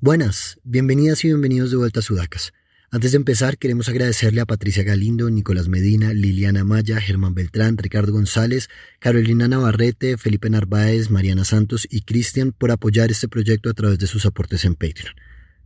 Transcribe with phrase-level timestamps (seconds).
[0.00, 2.52] Buenas, bienvenidas y bienvenidos de vuelta a Sudacas.
[2.92, 8.12] Antes de empezar, queremos agradecerle a Patricia Galindo, Nicolás Medina, Liliana Maya, Germán Beltrán, Ricardo
[8.12, 8.68] González,
[9.00, 14.06] Carolina Navarrete, Felipe Narváez, Mariana Santos y Cristian por apoyar este proyecto a través de
[14.06, 15.16] sus aportes en Patreon.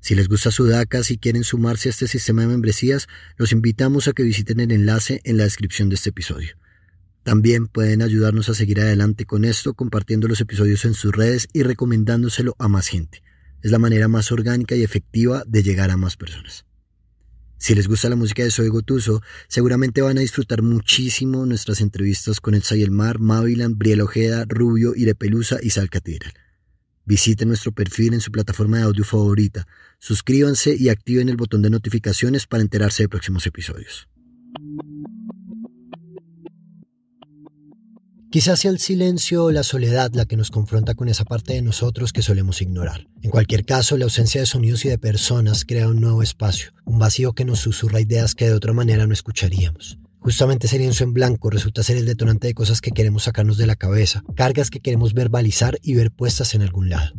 [0.00, 4.14] Si les gusta Sudacas y quieren sumarse a este sistema de membresías, los invitamos a
[4.14, 6.56] que visiten el enlace en la descripción de este episodio.
[7.22, 11.64] También pueden ayudarnos a seguir adelante con esto compartiendo los episodios en sus redes y
[11.64, 13.22] recomendándoselo a más gente.
[13.62, 16.66] Es la manera más orgánica y efectiva de llegar a más personas.
[17.62, 22.40] Si les gusta la música de Soy Gotuso, seguramente van a disfrutar muchísimo nuestras entrevistas
[22.40, 26.32] con El y el Mar, Mavilan, Briel Ojeda, Rubio, Irepelusa y Sal Catedral.
[27.04, 29.68] Visiten nuestro perfil en su plataforma de audio favorita,
[30.00, 34.08] suscríbanse y activen el botón de notificaciones para enterarse de próximos episodios.
[38.32, 41.60] Quizás sea el silencio o la soledad la que nos confronta con esa parte de
[41.60, 43.06] nosotros que solemos ignorar.
[43.20, 46.98] En cualquier caso, la ausencia de sonidos y de personas crea un nuevo espacio, un
[46.98, 49.98] vacío que nos susurra ideas que de otra manera no escucharíamos.
[50.20, 53.66] Justamente ese lienzo en blanco resulta ser el detonante de cosas que queremos sacarnos de
[53.66, 57.12] la cabeza, cargas que queremos verbalizar y ver puestas en algún lado.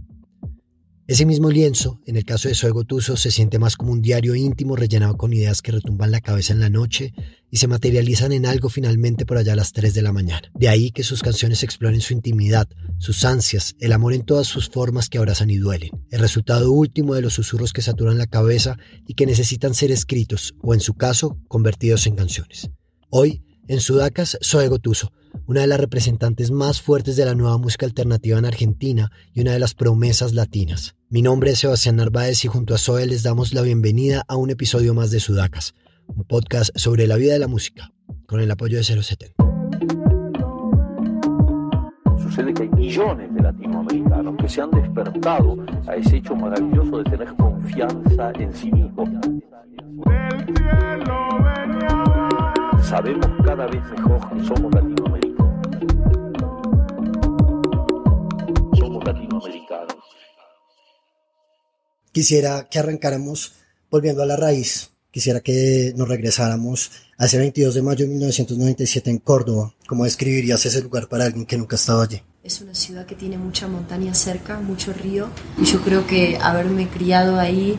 [1.05, 4.35] Ese mismo lienzo, en el caso de Soy Gotuso, se siente más como un diario
[4.35, 7.13] íntimo rellenado con ideas que retumban la cabeza en la noche
[7.51, 10.49] y se materializan en algo finalmente por allá a las 3 de la mañana.
[10.53, 14.69] De ahí que sus canciones exploren su intimidad, sus ansias, el amor en todas sus
[14.69, 15.91] formas que abrazan y duelen.
[16.09, 20.55] El resultado último de los susurros que saturan la cabeza y que necesitan ser escritos,
[20.61, 22.69] o en su caso, convertidos en canciones.
[23.09, 25.11] Hoy, en Sudacas, Soy Gotuso,
[25.47, 29.53] una de las representantes más fuertes de la nueva música alternativa en Argentina y una
[29.53, 30.95] de las promesas latinas.
[31.09, 34.49] Mi nombre es Sebastián Narváez y junto a Zoe les damos la bienvenida a un
[34.49, 35.73] episodio más de Sudacas,
[36.07, 37.91] un podcast sobre la vida de la música,
[38.27, 39.33] con el apoyo de 070.
[42.21, 47.03] Sucede que hay millones de latinoamericanos que se han despertado a ese hecho maravilloso de
[47.11, 49.09] tener confianza en sí mismos.
[52.93, 55.49] Sabemos cada vez mejor que somos latinoamericanos
[62.11, 63.53] Quisiera que arrancáramos
[63.89, 64.91] volviendo a la raíz.
[65.09, 69.73] Quisiera que nos regresáramos a ese 22 de mayo de 1997 en Córdoba.
[69.87, 72.21] ¿Cómo describirías ese lugar para alguien que nunca ha estado allí?
[72.43, 75.29] Es una ciudad que tiene mucha montaña cerca, mucho río.
[75.57, 77.75] Y yo creo que haberme criado ahí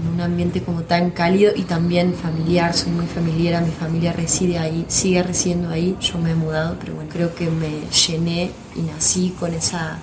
[0.00, 4.58] en un ambiente como tan cálido y también familiar, soy muy familiar, mi familia reside
[4.58, 8.82] ahí, sigue residiendo ahí, yo me he mudado, pero bueno, creo que me llené y
[8.82, 9.98] nací con esa,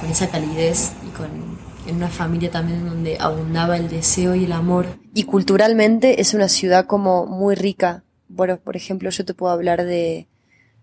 [0.00, 4.52] con esa calidez y con en una familia también donde abundaba el deseo y el
[4.52, 4.86] amor.
[5.14, 8.04] Y culturalmente es una ciudad como muy rica.
[8.28, 10.28] Bueno, por ejemplo, yo te puedo hablar de,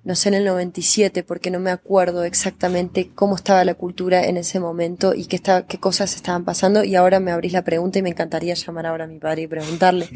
[0.04, 4.38] no sé, en el 97, porque no me acuerdo exactamente cómo estaba la cultura en
[4.38, 6.84] ese momento y qué, qué cosas estaban pasando.
[6.84, 9.48] Y ahora me abrís la pregunta y me encantaría llamar ahora a mi padre y
[9.48, 10.10] preguntarle.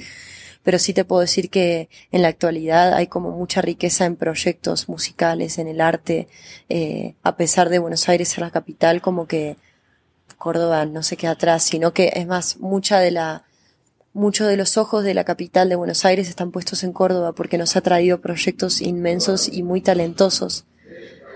[0.63, 4.88] Pero sí te puedo decir que en la actualidad hay como mucha riqueza en proyectos
[4.88, 6.29] musicales, en el arte,
[6.69, 9.57] eh, a pesar de Buenos Aires ser la capital, como que
[10.38, 13.44] Córdoba no se queda atrás, sino que es más, mucha de la,
[14.13, 17.57] muchos de los ojos de la capital de Buenos Aires están puestos en Córdoba porque
[17.57, 20.66] nos ha traído proyectos inmensos y muy talentosos.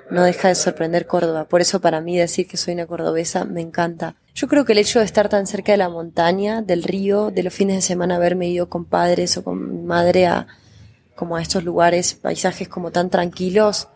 [0.09, 1.45] No deja de sorprender Córdoba.
[1.45, 4.15] Por eso para mí decir que soy una cordobesa me encanta.
[4.33, 7.43] Yo creo que el hecho de estar tan cerca de la montaña, del río, de
[7.43, 10.47] los fines de semana haberme ido con padres o con mi madre a
[11.15, 13.87] como a estos lugares, paisajes como tan tranquilos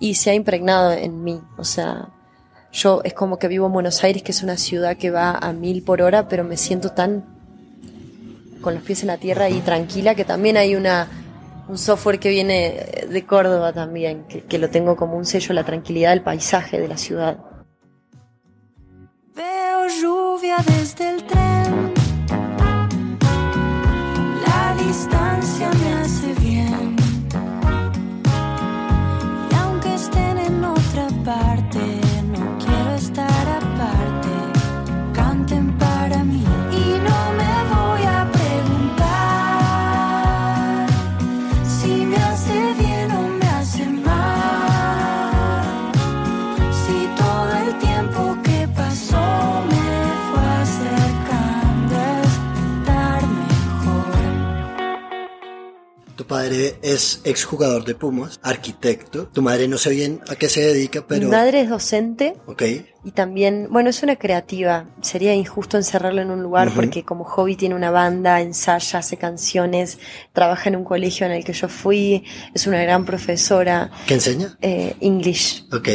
[0.00, 1.40] y se ha impregnado en mí.
[1.56, 2.08] O sea,
[2.72, 5.52] yo es como que vivo en Buenos Aires, que es una ciudad que va a
[5.52, 7.33] mil por hora, pero me siento tan
[8.64, 11.06] con los pies en la tierra y tranquila que también hay una
[11.68, 15.64] un software que viene de Córdoba también, que, que lo tengo como un sello, la
[15.64, 17.38] tranquilidad del paisaje de la ciudad.
[19.34, 21.94] Veo lluvia desde el tren,
[24.46, 26.96] la distancia me hace bien,
[29.50, 31.63] y aunque estén en otra parte.
[56.22, 59.26] Padre es exjugador de Pumas, arquitecto.
[59.26, 61.24] Tu madre no sé bien a qué se dedica, pero...
[61.24, 62.36] Mi madre es docente.
[62.46, 62.62] Ok.
[63.02, 64.86] Y también, bueno, es una creativa.
[65.02, 69.98] Sería injusto encerrarla en un lugar porque como hobby tiene una banda, ensaya, hace canciones,
[70.32, 72.24] trabaja en un colegio en el que yo fui,
[72.54, 73.90] es una gran profesora.
[74.06, 74.56] ¿Qué enseña?
[74.62, 75.64] Eh, English.
[75.72, 75.88] Ok.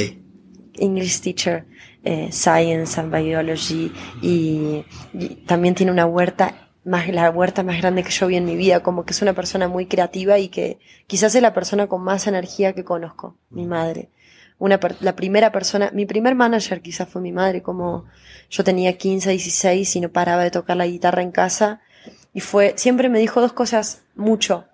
[0.76, 1.66] English teacher.
[2.04, 8.04] eh, Science and Biology y, y también tiene una huerta más la huerta más grande
[8.04, 10.80] que yo vi en mi vida, como que es una persona muy creativa y que
[11.08, 14.10] quizás es la persona con más energía que conozco, mi madre.
[14.58, 18.06] Una per- la primera persona, mi primer manager quizás fue mi madre, como
[18.50, 21.82] yo tenía 15, 16 y no paraba de tocar la guitarra en casa
[22.34, 24.66] y fue, siempre me dijo dos cosas mucho.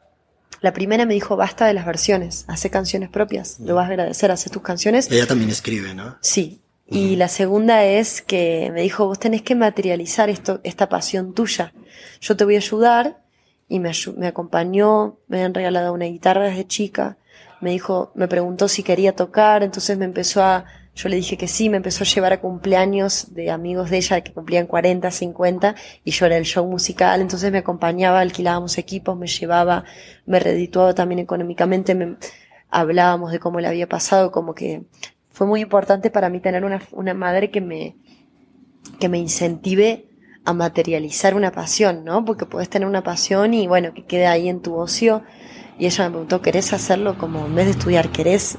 [0.61, 4.31] La primera me dijo, basta de las versiones, hace canciones propias, lo vas a agradecer,
[4.31, 5.11] haces tus canciones.
[5.11, 6.17] Ella también escribe, ¿no?
[6.21, 6.61] Sí.
[6.87, 11.73] Y la segunda es que me dijo, vos tenés que materializar esto, esta pasión tuya.
[12.21, 13.23] Yo te voy a ayudar
[13.67, 17.17] y me, me acompañó, me han regalado una guitarra desde chica.
[17.59, 21.47] Me dijo, me preguntó si quería tocar, entonces me empezó a, yo le dije que
[21.47, 25.75] sí, me empezó a llevar a cumpleaños de amigos de ella que cumplían 40, 50
[26.03, 29.85] y yo era el show musical, entonces me acompañaba, alquilábamos equipos, me llevaba,
[30.25, 32.17] me redituaba también económicamente, me,
[32.69, 34.83] hablábamos de cómo le había pasado, como que
[35.35, 37.97] fue muy importante para mí tener una, una madre que me,
[39.01, 40.07] que me incentive
[40.45, 42.23] a materializar una pasión, ¿no?
[42.23, 45.23] Porque puedes tener una pasión y bueno, que quede ahí en tu ocio.
[45.77, 48.57] Y ella me preguntó, ¿querés hacerlo como en vez de estudiar, querés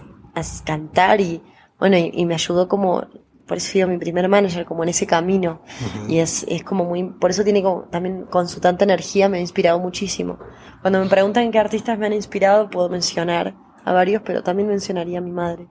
[0.67, 1.23] cantar?
[1.23, 1.41] Y
[1.79, 3.07] bueno, y, y me ayudó como,
[3.47, 5.63] por eso fui mi primer manager, como en ese camino.
[6.09, 9.39] Y es, es como muy, por eso tiene como, también con su tanta energía me
[9.39, 10.39] ha inspirado muchísimo.
[10.83, 15.21] Cuando me preguntan qué artistas me han inspirado, puedo mencionar a varios, pero también mencionaría
[15.21, 15.69] a mi madre.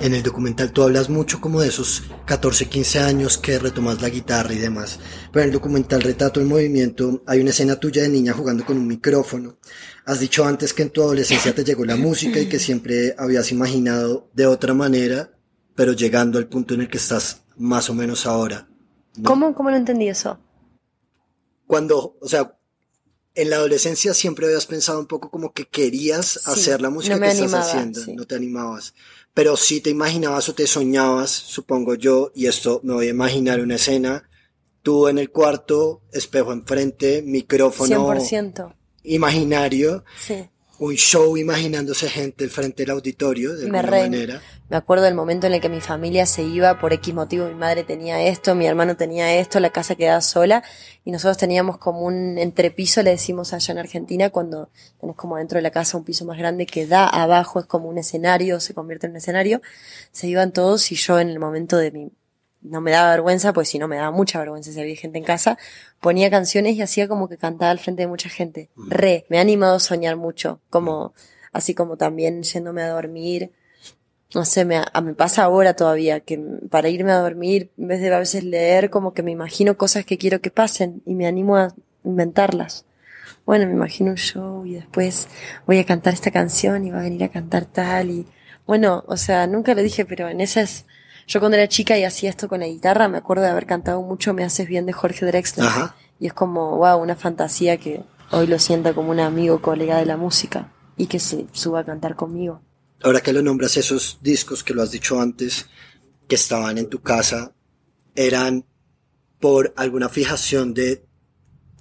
[0.00, 4.08] En el documental tú hablas mucho como de esos 14, 15 años que retomas la
[4.08, 4.98] guitarra y demás.
[5.30, 8.78] Pero en el documental Retrato en Movimiento hay una escena tuya de niña jugando con
[8.78, 9.58] un micrófono.
[10.04, 13.52] Has dicho antes que en tu adolescencia te llegó la música y que siempre habías
[13.52, 15.30] imaginado de otra manera,
[15.76, 18.68] pero llegando al punto en el que estás más o menos ahora.
[19.16, 19.28] ¿no?
[19.28, 20.40] ¿Cómo, ¿Cómo no entendí eso?
[21.66, 22.56] Cuando, o sea,
[23.34, 27.14] en la adolescencia siempre habías pensado un poco como que querías Sí, hacer la música
[27.16, 28.14] no que estás animaba, haciendo, sí.
[28.14, 28.94] no te animabas.
[29.34, 33.60] Pero sí te imaginabas o te soñabas, supongo yo, y esto me voy a imaginar
[33.60, 34.28] una escena,
[34.82, 38.74] tú en el cuarto, espejo enfrente, micrófono 100%.
[39.04, 40.48] imaginario, Sí.
[40.84, 44.42] Un show imaginándose gente frente del auditorio, de Me alguna re- manera.
[44.68, 47.54] Me acuerdo del momento en el que mi familia se iba por X motivo, mi
[47.54, 50.64] madre tenía esto, mi hermano tenía esto, la casa quedaba sola
[51.04, 54.70] y nosotros teníamos como un entrepiso, le decimos allá en Argentina, cuando
[55.00, 57.88] tenés como dentro de la casa un piso más grande que da abajo, es como
[57.88, 59.60] un escenario, se convierte en un escenario,
[60.10, 62.10] se iban todos y yo en el momento de mi,
[62.62, 65.24] no me daba vergüenza, pues si no me daba mucha vergüenza si había gente en
[65.24, 65.58] casa,
[66.00, 68.70] ponía canciones y hacía como que cantaba al frente de mucha gente.
[68.76, 71.12] Re, me ha animado a soñar mucho, como,
[71.52, 73.50] así como también yéndome a dormir,
[74.34, 76.38] no sé, me, a- me pasa ahora todavía que
[76.70, 80.06] para irme a dormir, en vez de a veces leer, como que me imagino cosas
[80.06, 81.74] que quiero que pasen y me animo a
[82.04, 82.86] inventarlas.
[83.44, 85.28] Bueno, me imagino un show y después
[85.66, 88.26] voy a cantar esta canción y va a venir a cantar tal y
[88.66, 90.86] bueno, o sea, nunca lo dije, pero en esas,
[91.32, 94.02] yo cuando era chica y hacía esto con la guitarra, me acuerdo de haber cantado
[94.02, 95.66] mucho Me haces bien de Jorge Drexler.
[95.66, 95.96] Ajá.
[96.20, 100.04] Y es como, wow, una fantasía que hoy lo sienta como un amigo, colega de
[100.06, 102.60] la música y que se suba a cantar conmigo.
[103.02, 105.66] Ahora que lo nombras, esos discos que lo has dicho antes,
[106.28, 107.52] que estaban en tu casa,
[108.14, 108.66] eran
[109.40, 111.04] por alguna fijación de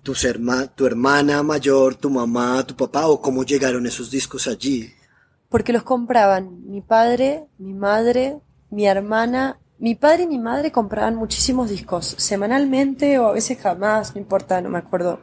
[0.01, 4.91] tus herma- tu hermana mayor, tu mamá, tu papá, o cómo llegaron esos discos allí.
[5.49, 8.39] Porque los compraban mi padre, mi madre,
[8.71, 9.59] mi hermana.
[9.77, 14.61] Mi padre y mi madre compraban muchísimos discos, semanalmente o a veces jamás, no importa,
[14.61, 15.21] no me acuerdo,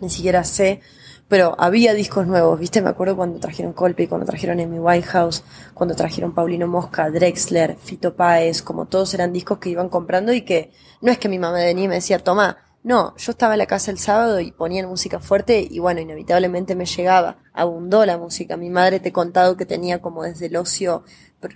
[0.00, 0.80] ni siquiera sé,
[1.28, 2.80] pero había discos nuevos, ¿viste?
[2.80, 8.16] Me acuerdo cuando trajeron Colpe, cuando trajeron Amy Whitehouse, cuando trajeron Paulino Mosca, Drexler, Fito
[8.16, 10.72] Páez, como todos eran discos que iban comprando y que
[11.02, 13.66] no es que mi mamá venía y me decía, toma, no, yo estaba en la
[13.66, 18.56] casa el sábado y ponían música fuerte y bueno, inevitablemente me llegaba, abundó la música.
[18.56, 21.04] Mi madre te he contado que tenía como desde el ocio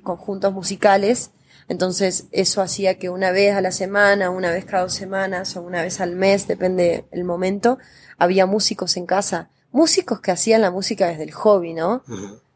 [0.03, 1.33] conjuntos musicales,
[1.69, 5.63] entonces eso hacía que una vez a la semana, una vez cada dos semanas o
[5.63, 7.79] una vez al mes, depende el momento,
[8.19, 9.51] había músicos en casa.
[9.73, 12.05] Músicos que hacían la música desde el hobby, ¿no?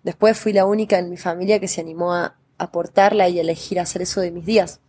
[0.05, 3.81] Después fui la única en mi familia que se animó a aportarla y a elegir
[3.81, 4.81] hacer eso de mis días.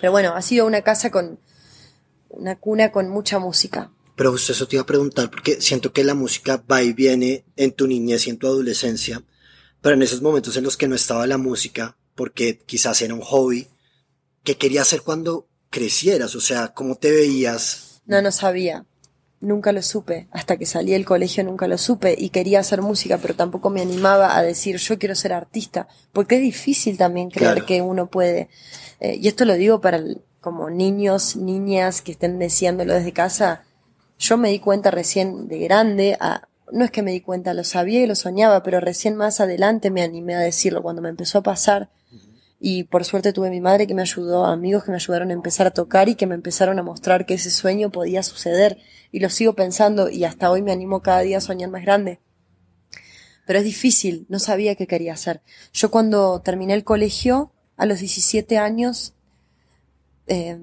[0.00, 1.40] Pero bueno, ha sido una casa con
[2.28, 3.90] una cuna con mucha música.
[4.16, 7.44] Pero justo eso te iba a preguntar, porque siento que la música va y viene
[7.56, 9.22] en tu niñez y en tu adolescencia,
[9.80, 13.20] pero en esos momentos en los que no estaba la música, porque quizás era un
[13.20, 13.68] hobby,
[14.42, 16.34] ¿qué querías hacer cuando crecieras?
[16.34, 18.00] O sea, ¿cómo te veías?
[18.06, 18.84] No, no sabía.
[19.40, 20.26] Nunca lo supe.
[20.32, 23.82] Hasta que salí del colegio nunca lo supe y quería hacer música, pero tampoco me
[23.82, 27.66] animaba a decir yo quiero ser artista, porque es difícil también creer Claro.
[27.66, 28.48] que uno puede.
[28.98, 33.64] Eh, y esto lo digo para el- como niños, niñas que estén deseándolo desde casa.
[34.18, 37.64] Yo me di cuenta recién de grande, a- no es que me di cuenta, lo
[37.64, 41.38] sabía y lo soñaba, pero recién más adelante me animé a decirlo cuando me empezó
[41.38, 41.90] a pasar.
[42.60, 45.66] Y por suerte tuve mi madre que me ayudó, amigos que me ayudaron a empezar
[45.66, 48.78] a tocar y que me empezaron a mostrar que ese sueño podía suceder.
[49.12, 52.20] Y lo sigo pensando y hasta hoy me animo cada día a soñar más grande.
[53.46, 55.42] Pero es difícil, no sabía qué quería hacer.
[55.74, 59.14] Yo cuando terminé el colegio, a los 17 años,
[60.28, 60.58] eh,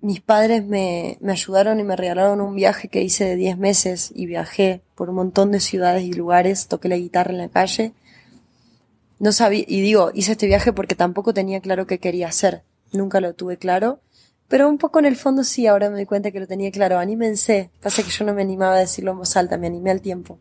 [0.00, 4.10] mis padres me, me ayudaron y me regalaron un viaje que hice de 10 meses
[4.14, 7.92] y viajé por un montón de ciudades y lugares, toqué la guitarra en la calle.
[9.20, 12.64] No sabía, y digo, hice este viaje porque tampoco tenía claro qué quería hacer.
[12.92, 14.00] Nunca lo tuve claro.
[14.48, 16.98] Pero un poco en el fondo sí, ahora me doy cuenta que lo tenía claro.
[16.98, 17.70] Anímense.
[17.80, 20.38] Pasa que yo no me animaba a decirlo en voz alta, me animé al tiempo.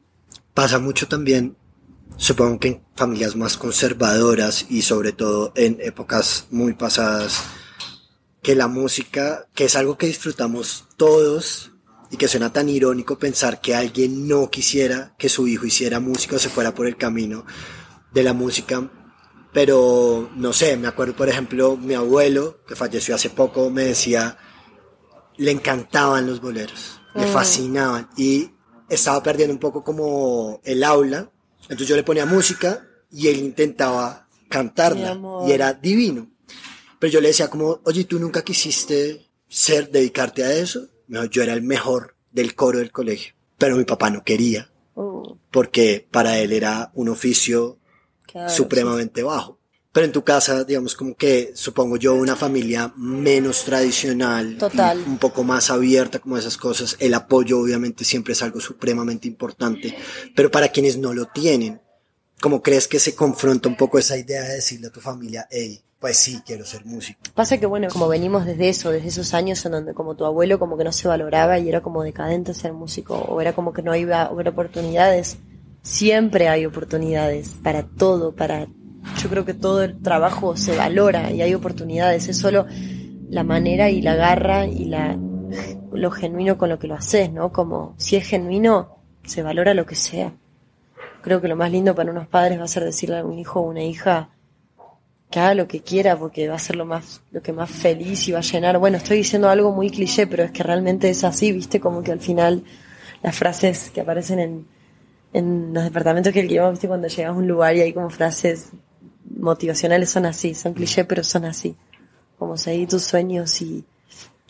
[0.53, 1.55] Pasa mucho también,
[2.17, 7.41] supongo que en familias más conservadoras y sobre todo en épocas muy pasadas,
[8.41, 11.71] que la música, que es algo que disfrutamos todos
[12.09, 16.35] y que suena tan irónico pensar que alguien no quisiera que su hijo hiciera música
[16.35, 17.45] o se fuera por el camino
[18.11, 18.89] de la música.
[19.53, 24.37] Pero no sé, me acuerdo por ejemplo mi abuelo, que falleció hace poco, me decía,
[25.37, 27.33] le encantaban los boleros, le Mm.
[27.33, 28.51] fascinaban y
[28.89, 31.31] estaba perdiendo un poco como el aula.
[31.63, 35.17] Entonces yo le ponía música y él intentaba cantarla
[35.47, 36.30] y era divino.
[37.01, 40.87] Pero yo le decía como, oye, ¿tú nunca quisiste ser, dedicarte a eso?
[41.07, 43.33] No, yo era el mejor del coro del colegio.
[43.57, 47.79] Pero mi papá no quería, Uh, porque para él era un oficio
[48.27, 49.57] claro, supremamente bajo.
[49.93, 55.01] Pero en tu casa, digamos, como que supongo yo, una familia menos tradicional, Total.
[55.07, 56.97] un poco más abierta, como esas cosas.
[56.99, 59.97] El apoyo, obviamente, siempre es algo supremamente importante.
[60.35, 61.81] Pero para quienes no lo tienen,
[62.41, 65.81] ¿cómo crees que se confronta un poco esa idea de decirle a tu familia, hey,
[66.01, 67.19] pues sí, quiero ser músico?
[67.35, 70.57] Pasa que bueno, como venimos desde eso, desde esos años en donde como tu abuelo
[70.57, 73.83] como que no se valoraba y era como decadente ser músico, o era como que
[73.83, 75.37] no iba a haber oportunidades,
[75.83, 78.65] siempre hay oportunidades para todo, para
[79.21, 82.65] yo creo que todo el trabajo se valora y hay oportunidades, es solo
[83.29, 85.15] la manera y la garra y la
[85.93, 87.51] lo genuino con lo que lo haces, ¿no?
[87.51, 90.33] Como si es genuino, se valora lo que sea.
[91.21, 93.59] Creo que lo más lindo para unos padres va a ser decirle a un hijo
[93.59, 94.31] o una hija,
[95.31, 98.27] que haga lo que quiera porque va a ser lo más lo que más feliz
[98.27, 98.77] y va a llenar.
[98.77, 101.79] Bueno, estoy diciendo algo muy cliché, pero es que realmente es así, ¿viste?
[101.79, 102.63] Como que al final
[103.23, 104.67] las frases que aparecen en,
[105.33, 106.87] en los departamentos que alquilamos, ¿viste?
[106.87, 108.71] Cuando llegas a un lugar y hay como frases
[109.37, 111.75] motivacionales son así, son cliché, pero son así.
[112.37, 113.85] Como seguir tus sueños y,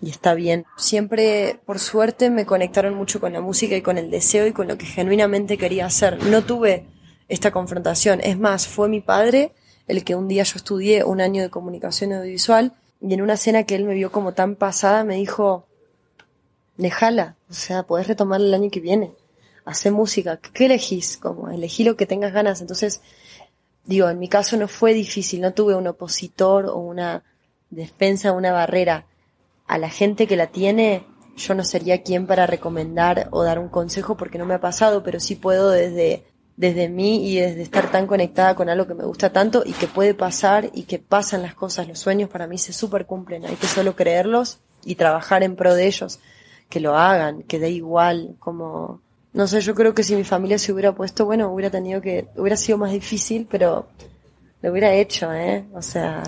[0.02, 0.66] y está bien.
[0.78, 4.68] Siempre, por suerte, me conectaron mucho con la música y con el deseo y con
[4.68, 6.24] lo que genuinamente quería hacer.
[6.26, 6.88] No tuve
[7.28, 8.20] esta confrontación.
[8.24, 9.54] Es más, fue mi padre
[9.92, 13.64] el que un día yo estudié un año de comunicación audiovisual y en una cena
[13.64, 15.66] que él me vio como tan pasada me dijo,
[16.78, 19.12] déjala, o sea, podés retomar el año que viene,
[19.66, 21.18] hacer música, ¿qué elegís?
[21.18, 22.62] Como elegí lo que tengas ganas.
[22.62, 23.02] Entonces,
[23.84, 27.24] digo, en mi caso no fue difícil, no tuve un opositor o una
[27.70, 29.08] defensa, una barrera.
[29.68, 31.06] A la gente que la tiene,
[31.36, 35.04] yo no sería quien para recomendar o dar un consejo porque no me ha pasado,
[35.04, 39.06] pero sí puedo desde desde mí y desde estar tan conectada con algo que me
[39.06, 42.58] gusta tanto y que puede pasar y que pasan las cosas, los sueños para mí
[42.58, 46.20] se super cumplen, hay que solo creerlos y trabajar en pro de ellos,
[46.70, 49.02] que lo hagan, que dé igual, como,
[49.34, 52.28] no sé, yo creo que si mi familia se hubiera puesto, bueno, hubiera tenido que,
[52.36, 53.88] hubiera sido más difícil, pero
[54.62, 56.22] lo hubiera hecho, eh, o sea,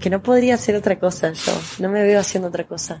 [0.00, 3.00] que no podría hacer otra cosa yo, no me veo haciendo otra cosa.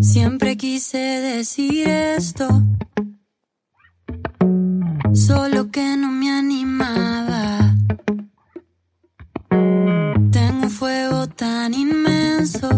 [0.00, 2.48] Siempre quise decir esto,
[5.14, 7.74] solo que no me animaba.
[10.30, 12.68] Tengo un fuego tan inmenso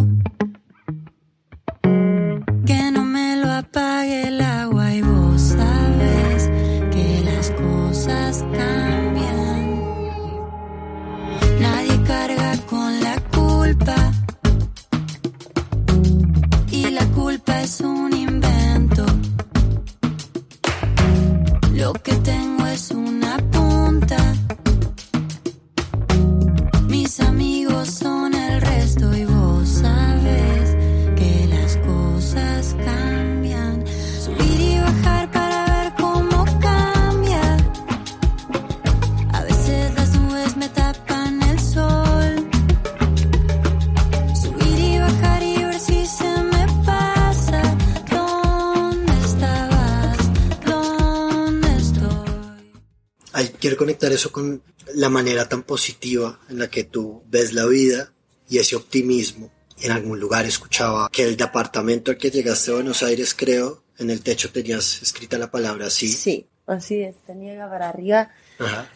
[55.73, 58.13] positiva en la que tú ves la vida
[58.47, 59.51] y ese optimismo.
[59.81, 64.11] En algún lugar escuchaba que el departamento al que llegaste a Buenos Aires, creo, en
[64.11, 66.09] el techo tenías escrita la palabra así.
[66.09, 68.87] Sí, así es, tenía para arriba Ajá.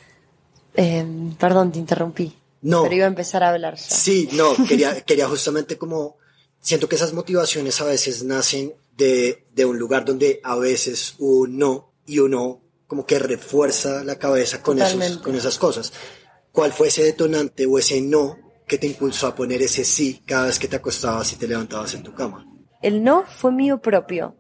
[0.75, 2.37] Eh, perdón, te interrumpí.
[2.61, 2.83] No.
[2.83, 3.97] Pero iba a empezar a hablar ya.
[3.97, 6.19] Sí, no, quería, quería justamente como,
[6.61, 11.57] siento que esas motivaciones a veces nacen de, de un lugar donde a veces un
[11.57, 15.95] no y uno como que refuerza la cabeza con, esos, con esas cosas.
[16.57, 20.47] ¿Cuál fue ese detonante o ese no que te impulsó a poner ese sí cada
[20.47, 22.47] vez que te acostabas y te levantabas en tu cama?
[22.81, 24.37] El no fue mío propio,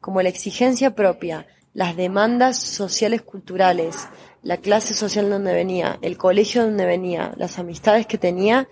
[0.00, 3.94] como la exigencia propia, las demandas sociales culturales,
[4.42, 8.66] la clase social donde venía, el colegio donde venía, las amistades que tenía,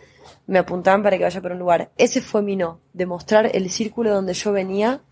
[0.47, 1.92] me apuntaban para que vaya por un lugar.
[1.99, 5.02] Ese fue mi no, demostrar el círculo donde yo venía,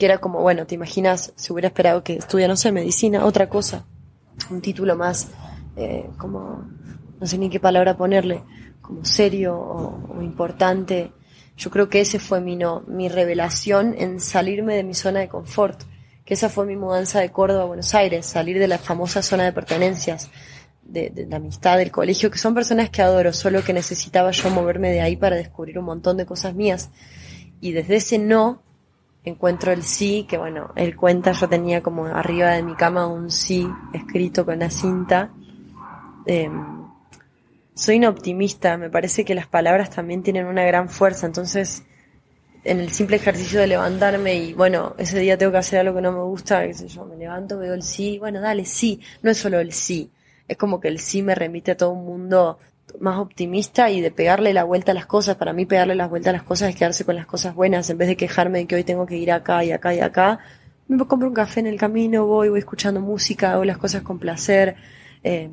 [0.00, 3.48] que era como, bueno, te imaginas, si hubiera esperado que estudia, no sé, medicina, otra
[3.48, 3.86] cosa,
[4.50, 5.28] un título más,
[5.76, 6.79] eh, como,
[7.20, 8.42] no sé ni qué palabra ponerle,
[8.80, 11.12] como serio o, importante.
[11.56, 15.28] Yo creo que ese fue mi no, mi revelación en salirme de mi zona de
[15.28, 15.82] confort,
[16.24, 19.44] que esa fue mi mudanza de Córdoba a Buenos Aires, salir de la famosa zona
[19.44, 20.30] de pertenencias,
[20.82, 24.48] de, de la amistad del colegio, que son personas que adoro, solo que necesitaba yo
[24.50, 26.90] moverme de ahí para descubrir un montón de cosas mías.
[27.60, 28.62] Y desde ese no
[29.24, 33.30] encuentro el sí, que bueno, él cuenta, yo tenía como arriba de mi cama un
[33.30, 35.30] sí escrito con la cinta.
[36.26, 36.79] Em,
[37.74, 41.84] soy una optimista, me parece que las palabras también tienen una gran fuerza, entonces
[42.64, 46.02] en el simple ejercicio de levantarme y bueno, ese día tengo que hacer algo que
[46.02, 49.30] no me gusta, qué sé yo, me levanto, veo el sí, bueno, dale, sí, no
[49.30, 50.10] es solo el sí,
[50.46, 52.58] es como que el sí me remite a todo un mundo
[52.98, 56.30] más optimista y de pegarle la vuelta a las cosas, para mí pegarle la vuelta
[56.30, 58.74] a las cosas es quedarse con las cosas buenas, en vez de quejarme de que
[58.74, 60.40] hoy tengo que ir acá y acá y acá,
[60.88, 64.18] me compro un café en el camino, voy, voy escuchando música, hago las cosas con
[64.18, 64.74] placer,
[65.22, 65.50] eh,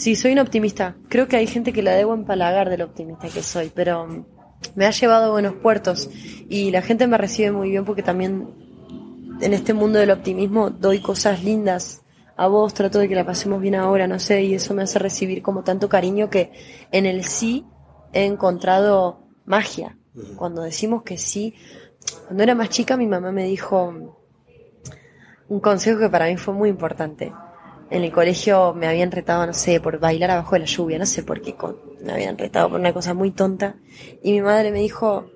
[0.00, 0.96] Sí, soy una optimista.
[1.10, 4.24] Creo que hay gente que la debo empalagar de lo optimista que soy, pero mm,
[4.74, 6.08] me ha llevado a buenos puertos
[6.48, 8.48] y la gente me recibe muy bien porque también
[9.42, 12.00] en este mundo del optimismo doy cosas lindas
[12.38, 14.98] a vos, trato de que la pasemos bien ahora, no sé, y eso me hace
[14.98, 16.50] recibir como tanto cariño que
[16.92, 17.66] en el sí
[18.14, 19.98] he encontrado magia.
[20.36, 21.54] Cuando decimos que sí,
[22.24, 23.92] cuando era más chica mi mamá me dijo
[25.46, 27.34] un consejo que para mí fue muy importante
[27.90, 31.06] en el colegio me habían retado, no sé, por bailar abajo de la lluvia, no
[31.06, 31.56] sé por qué,
[32.02, 33.76] me habían retado por una cosa muy tonta.
[34.22, 35.30] Y mi madre me dijo,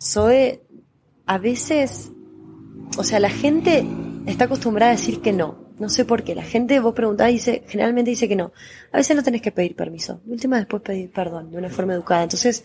[0.00, 0.62] Zoe,
[1.26, 2.12] a veces,
[2.98, 3.84] o sea, la gente
[4.26, 5.70] está acostumbrada a decir que no.
[5.78, 6.34] No sé por qué.
[6.34, 8.52] La gente, vos preguntás, dice, generalmente dice que no.
[8.92, 10.20] A veces no tenés que pedir permiso.
[10.26, 12.22] Última después pedir perdón, de una forma educada.
[12.22, 12.64] Entonces,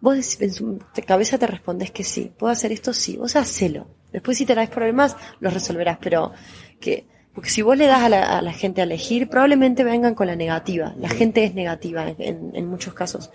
[0.00, 2.32] vos en su cabeza te respondes que sí.
[2.38, 2.94] ¿Puedo hacer esto?
[2.94, 3.18] Sí.
[3.18, 3.88] Vos hacelo.
[4.10, 5.98] Después si tenés problemas, los resolverás.
[6.00, 6.32] Pero
[6.80, 10.14] que, porque si vos le das a la, a la gente a elegir, probablemente vengan
[10.14, 10.94] con la negativa.
[10.98, 13.30] La gente es negativa en, muchos casos.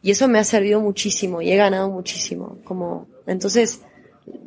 [0.00, 2.58] Y eso me ha servido muchísimo y he ganado muchísimo.
[2.62, 3.82] Como, entonces,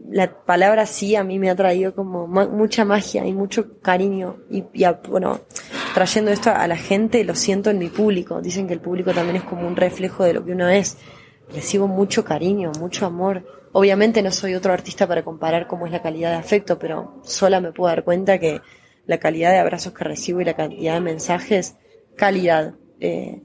[0.09, 4.37] la palabra sí a mí me ha traído como ma- mucha magia y mucho cariño.
[4.49, 5.41] Y, y a- bueno,
[5.93, 8.39] trayendo esto a la gente, lo siento en mi público.
[8.41, 10.97] Dicen que el público también es como un reflejo de lo que uno es.
[11.53, 13.43] Recibo mucho cariño, mucho amor.
[13.73, 17.59] Obviamente no soy otro artista para comparar cómo es la calidad de afecto, pero sola
[17.59, 18.61] me puedo dar cuenta que
[19.07, 21.75] la calidad de abrazos que recibo y la cantidad de mensajes,
[22.15, 23.41] calidad, eh,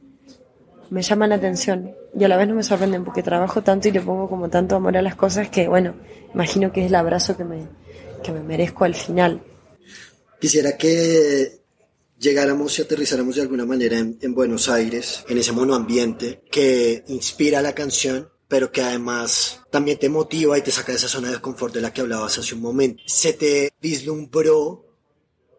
[0.90, 3.92] me llaman la atención y a la vez no me sorprenden porque trabajo tanto y
[3.92, 5.94] le pongo como tanto amor a las cosas que, bueno,
[6.34, 7.68] imagino que es el abrazo que me,
[8.22, 9.42] que me merezco al final.
[10.40, 11.60] Quisiera que
[12.18, 17.62] llegáramos y aterrizáramos de alguna manera en, en Buenos Aires, en ese monoambiente que inspira
[17.62, 21.40] la canción, pero que además también te motiva y te saca de esa zona de
[21.40, 23.02] confort de la que hablabas hace un momento.
[23.06, 24.89] ¿Se te vislumbró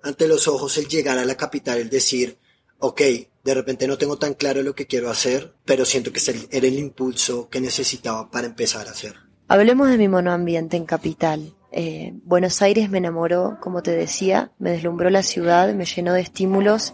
[0.04, 2.38] ante los ojos el llegar a la capital, el decir,
[2.80, 3.02] ok,
[3.44, 6.20] de repente no tengo tan claro lo que quiero hacer, pero siento que
[6.52, 9.16] era el impulso que necesitaba para empezar a hacer?
[9.48, 11.54] Hablemos de mi monoambiente en Capital.
[11.72, 16.22] Eh, Buenos Aires me enamoró, como te decía, me deslumbró la ciudad, me llenó de
[16.22, 16.94] estímulos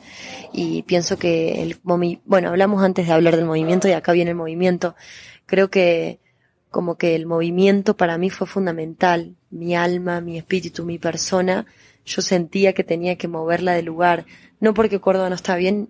[0.53, 4.37] y pienso que el bueno, hablamos antes de hablar del movimiento y acá viene el
[4.37, 4.95] movimiento.
[5.45, 6.19] Creo que
[6.69, 11.65] como que el movimiento para mí fue fundamental, mi alma, mi espíritu, mi persona,
[12.07, 14.25] yo sentía que tenía que moverla de lugar,
[14.59, 15.89] no porque Córdoba no está bien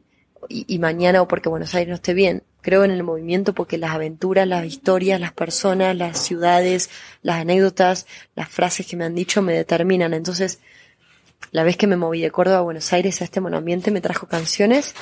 [0.50, 2.44] y, mañana o porque Buenos Aires no esté bien.
[2.62, 6.90] Creo en el movimiento porque las aventuras, las historias, las personas, las ciudades,
[7.22, 10.14] las anécdotas, las frases que me han dicho me determinan.
[10.14, 10.60] Entonces,
[11.52, 14.28] la vez que me moví de Córdoba a Buenos Aires a este monoambiente me trajo
[14.28, 14.96] canciones,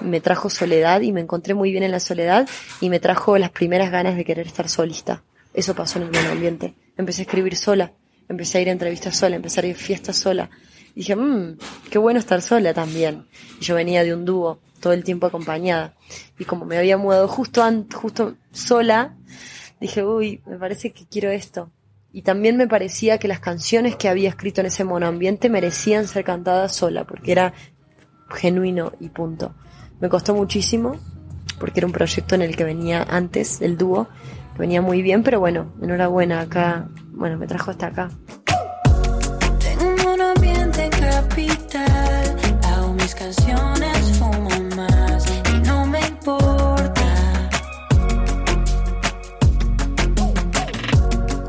[0.00, 2.48] me trajo soledad y me encontré muy bien en la soledad
[2.80, 5.22] y me trajo las primeras ganas de querer estar solista.
[5.52, 6.74] Eso pasó en el monoambiente.
[6.96, 7.92] Empecé a escribir sola,
[8.30, 10.48] empecé a ir a entrevistas sola, empecé a ir a fiestas sola.
[10.94, 11.56] Y dije, mmm,
[11.90, 13.26] qué bueno estar sola también.
[13.60, 15.94] Y yo venía de un dúo, todo el tiempo acompañada.
[16.38, 17.62] Y como me había mudado justo,
[17.92, 19.16] justo sola,
[19.80, 21.70] dije, uy, me parece que quiero esto.
[22.12, 26.24] Y también me parecía que las canciones que había escrito en ese monoambiente merecían ser
[26.24, 27.52] cantadas sola, porque era
[28.30, 29.54] genuino y punto.
[30.00, 30.96] Me costó muchísimo,
[31.58, 34.08] porque era un proyecto en el que venía antes, el dúo,
[34.58, 36.88] venía muy bien, pero bueno, enhorabuena, acá,
[37.20, 38.08] bueno, me trajo hasta acá.
[39.58, 47.50] Tengo un ambiente capital, hago mis canciones, fumo más y no me importa.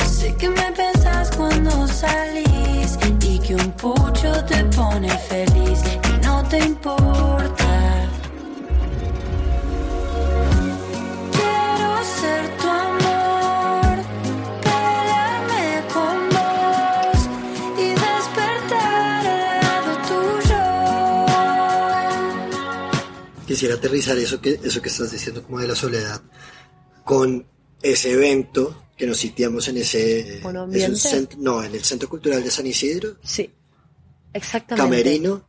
[0.05, 6.43] Sé que me pensás cuando salís y que un pucho te pone feliz y no
[6.49, 7.10] te importa.
[23.61, 26.19] Quisiera aterrizar eso que, eso que estás diciendo como de la soledad
[27.03, 27.45] con
[27.83, 30.41] ese evento que nos sitiamos en ese...
[31.37, 33.17] No, en el Centro Cultural de San Isidro.
[33.23, 33.53] Sí,
[34.33, 34.83] exactamente.
[34.83, 35.47] Camerino,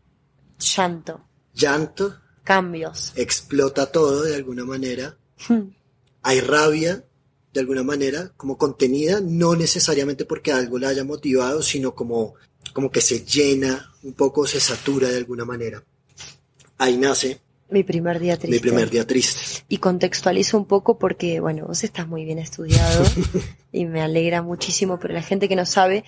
[0.58, 3.14] Llanto, llanto, cambios.
[3.16, 5.16] explota todo de alguna manera.
[6.22, 7.02] Hay rabia
[7.54, 12.34] de alguna manera, como contenida, no necesariamente porque algo la haya motivado, sino como,
[12.74, 15.82] como que se llena un poco, se satura de alguna manera.
[16.76, 17.40] Ahí nace
[17.72, 18.54] Mi primer día triste.
[18.54, 19.64] mi primer día triste.
[19.68, 23.04] Y contextualizo un poco porque, bueno, vos estás muy bien estudiado
[23.72, 26.04] y me alegra muchísimo, pero la gente que no sabe,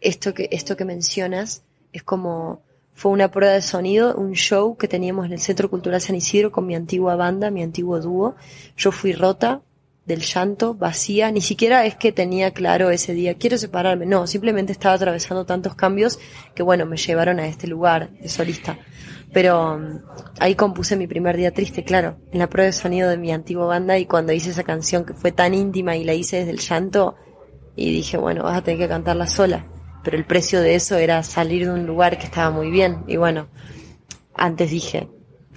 [0.00, 2.62] esto que, esto que mencionas es como,
[2.94, 6.52] fue una prueba de sonido, un show que teníamos en el Centro Cultural San Isidro
[6.52, 8.36] con mi antigua banda, mi antiguo dúo.
[8.76, 9.60] Yo fui rota
[10.08, 14.72] del llanto, vacía, ni siquiera es que tenía claro ese día, quiero separarme, no, simplemente
[14.72, 16.18] estaba atravesando tantos cambios
[16.54, 18.78] que, bueno, me llevaron a este lugar de solista.
[19.32, 20.00] Pero um,
[20.40, 23.66] ahí compuse mi primer día triste, claro, en la prueba de sonido de mi antigua
[23.66, 26.58] banda y cuando hice esa canción que fue tan íntima y la hice desde el
[26.58, 27.16] llanto
[27.76, 29.66] y dije, bueno, vas a tener que cantarla sola.
[30.02, 33.04] Pero el precio de eso era salir de un lugar que estaba muy bien.
[33.06, 33.48] Y bueno,
[34.34, 35.08] antes dije,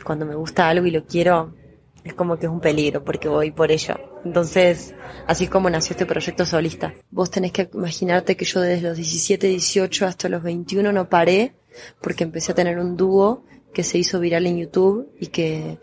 [0.03, 1.55] cuando me gusta algo y lo quiero,
[2.03, 3.95] es como que es un peligro porque voy por ello.
[4.25, 4.93] Entonces,
[5.27, 6.93] así es como nació este proyecto solista.
[7.09, 11.55] Vos tenés que imaginarte que yo desde los 17, 18 hasta los 21 no paré
[12.01, 15.79] porque empecé a tener un dúo que se hizo viral en YouTube y que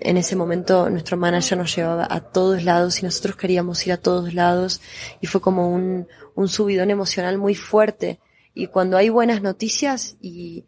[0.00, 3.96] en ese momento nuestro manager nos llevaba a todos lados y nosotros queríamos ir a
[3.98, 4.80] todos lados
[5.20, 8.20] y fue como un, un subidón emocional muy fuerte.
[8.54, 10.64] Y cuando hay buenas noticias y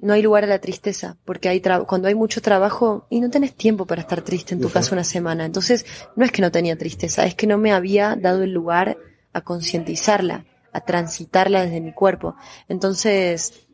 [0.00, 3.30] no hay lugar a la tristeza, porque hay tra- cuando hay mucho trabajo y no
[3.30, 4.74] tenés tiempo para estar triste en tu Ujú.
[4.74, 5.44] casa una semana.
[5.46, 8.98] Entonces, no es que no tenía tristeza, es que no me había dado el lugar
[9.32, 12.36] a concientizarla, a transitarla desde mi cuerpo.
[12.68, 13.65] Entonces,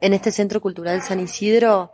[0.00, 1.92] en este centro cultural San Isidro,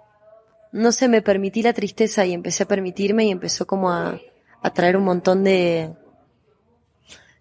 [0.72, 4.20] no sé, me permití la tristeza y empecé a permitirme y empezó como a,
[4.62, 5.94] a traer un montón de...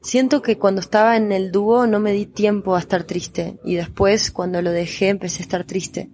[0.01, 3.75] Siento que cuando estaba en el dúo no me di tiempo a estar triste y
[3.75, 6.09] después cuando lo dejé empecé a estar triste.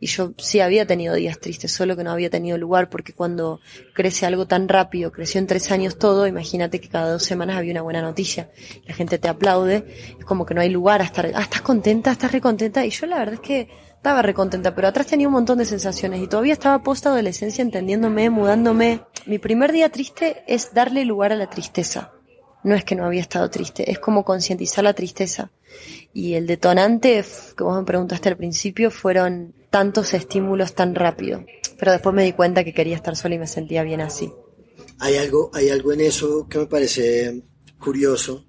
[0.00, 3.60] Y yo sí había tenido días tristes, solo que no había tenido lugar porque cuando
[3.94, 7.72] crece algo tan rápido, creció en tres años todo, imagínate que cada dos semanas había
[7.72, 8.50] una buena noticia.
[8.86, 9.84] La gente te aplaude,
[10.18, 12.84] es como que no hay lugar a estar, ah, estás contenta, estás recontenta.
[12.84, 16.20] Y yo la verdad es que estaba recontenta, pero atrás tenía un montón de sensaciones
[16.20, 19.02] y todavía estaba post adolescencia entendiéndome, mudándome.
[19.26, 22.12] Mi primer día triste es darle lugar a la tristeza.
[22.64, 25.50] No es que no había estado triste, es como concientizar la tristeza.
[26.12, 27.24] Y el detonante
[27.56, 31.44] que vos me preguntaste al principio fueron tantos estímulos tan rápido.
[31.78, 34.30] Pero después me di cuenta que quería estar sola y me sentía bien así.
[35.00, 37.42] Hay algo, hay algo en eso que me parece
[37.78, 38.46] curioso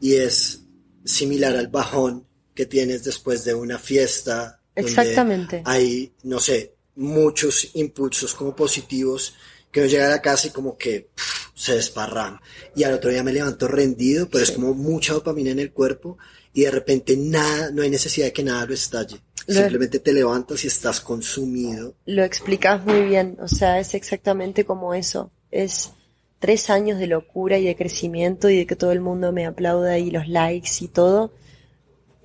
[0.00, 0.62] y es
[1.04, 4.62] similar al bajón que tienes después de una fiesta.
[4.74, 5.62] donde Exactamente.
[5.66, 9.34] Hay, no sé, muchos impulsos como positivos
[9.72, 12.40] que uno llega a casa y como que pff, se desparrama.
[12.76, 16.16] Y al otro día me levanto rendido, pero es como mucha dopamina en el cuerpo
[16.54, 19.20] y de repente nada, no hay necesidad de que nada lo estalle.
[19.48, 21.94] Lo- Simplemente te levantas y estás consumido.
[22.06, 25.30] Lo explicás muy bien, o sea, es exactamente como eso.
[25.50, 25.92] Es
[26.38, 29.98] tres años de locura y de crecimiento y de que todo el mundo me aplauda
[29.98, 31.32] y los likes y todo.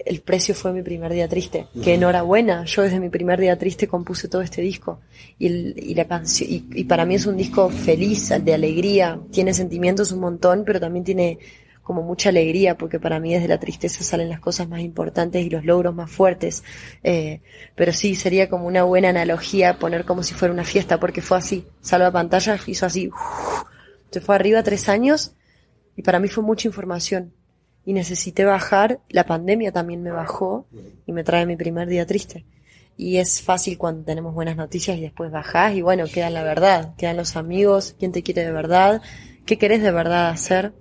[0.06, 1.68] El precio fue mi primer día triste.
[1.82, 5.00] Que enhorabuena, yo desde mi primer día triste compuse todo este disco.
[5.40, 9.18] Y, el- y la canción, y, y para mí es un disco feliz, de alegría.
[9.32, 11.40] Tiene sentimientos un montón, pero también tiene
[11.84, 15.50] como mucha alegría, porque para mí desde la tristeza salen las cosas más importantes y
[15.50, 16.63] los logros más fuertes.
[17.04, 17.41] Eh,
[17.76, 21.38] pero sí, sería como una buena analogía poner como si fuera una fiesta, porque fue
[21.38, 21.67] así.
[21.82, 23.12] Salva pantalla, hizo así.
[24.12, 25.36] Se fue arriba tres años
[25.96, 27.34] y para mí fue mucha información.
[27.86, 30.65] Y necesité bajar, la pandemia también me bajó
[31.06, 32.46] y me trae mi primer día triste.
[32.96, 36.96] Y es fácil cuando tenemos buenas noticias y después bajás y bueno, queda la verdad,
[36.96, 39.02] quedan los amigos, quién te quiere de verdad,
[39.46, 40.74] qué querés de verdad hacer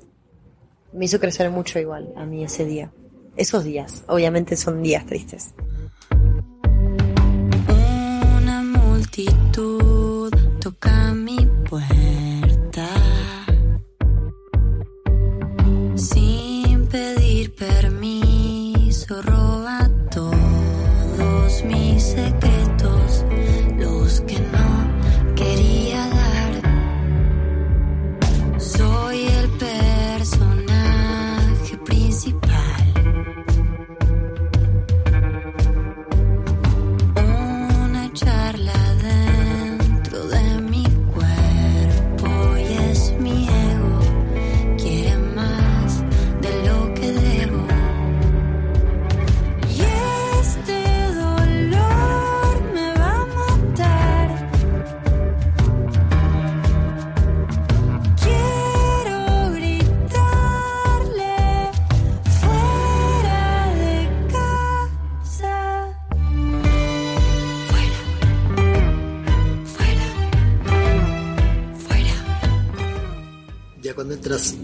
[0.92, 2.92] me hizo crecer mucho igual a mí ese día.
[3.36, 5.54] Esos días, obviamente son días tristes.
[8.38, 9.82] Una multitud.
[74.02, 74.54] Cuando entras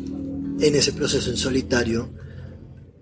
[0.58, 2.10] en ese proceso en solitario,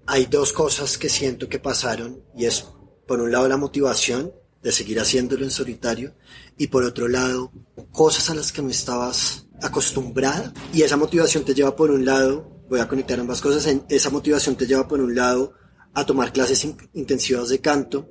[0.04, 2.62] hay dos cosas que siento que pasaron y es,
[3.06, 6.14] por un lado, la motivación de seguir haciéndolo en solitario
[6.58, 7.52] y por otro lado,
[7.90, 12.46] cosas a las que no estabas acostumbrada y esa motivación te lleva por un lado,
[12.68, 15.54] voy a conectar ambas cosas, esa motivación te lleva por un lado
[15.94, 18.10] a tomar clases in- intensivas de canto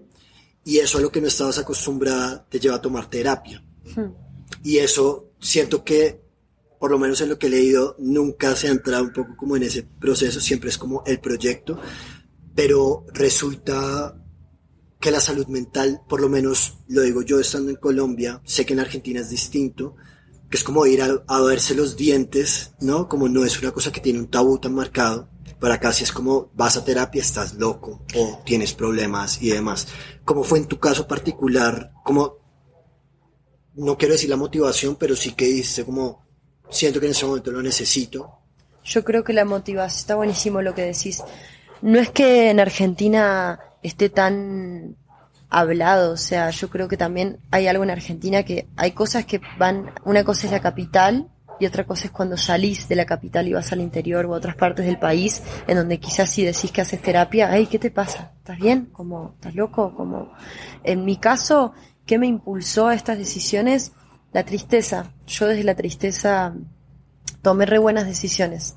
[0.63, 3.63] y eso a lo que no estabas acostumbrada te lleva a tomar terapia.
[4.63, 6.24] Y eso siento que,
[6.79, 9.55] por lo menos en lo que he leído, nunca se ha entrado un poco como
[9.55, 11.79] en ese proceso, siempre es como el proyecto,
[12.53, 14.21] pero resulta
[14.99, 18.73] que la salud mental, por lo menos lo digo yo estando en Colombia, sé que
[18.73, 19.95] en Argentina es distinto,
[20.49, 21.39] que es como ir a, a
[21.75, 23.07] los dientes, ¿no?
[23.07, 25.29] Como no es una cosa que tiene un tabú tan marcado.
[25.59, 29.87] Para acá si es como vas a terapia, estás loco o tienes problemas y demás.
[30.23, 31.93] ¿Cómo fue en tu caso particular?
[32.03, 32.37] Como
[33.75, 36.24] no quiero decir la motivación, pero sí que dice como,
[36.69, 38.39] siento que en ese momento lo necesito.
[38.83, 41.23] Yo creo que la motivación, está buenísimo lo que decís.
[41.81, 44.95] No es que en Argentina esté tan
[45.49, 49.41] hablado, o sea, yo creo que también hay algo en Argentina que hay cosas que
[49.57, 53.47] van, una cosa es la capital y otra cosa es cuando salís de la capital
[53.47, 56.71] y vas al interior o a otras partes del país, en donde quizás si decís
[56.71, 58.33] que haces terapia, ay, ¿qué te pasa?
[58.37, 58.89] ¿Estás bien?
[58.91, 59.93] Como, ¿estás loco?
[59.95, 60.33] Como,
[60.83, 61.73] en mi caso,
[62.05, 63.93] ¿qué me impulsó a estas decisiones?
[64.35, 65.13] La tristeza.
[65.27, 66.53] Yo desde la tristeza
[67.41, 68.75] tomé re buenas decisiones.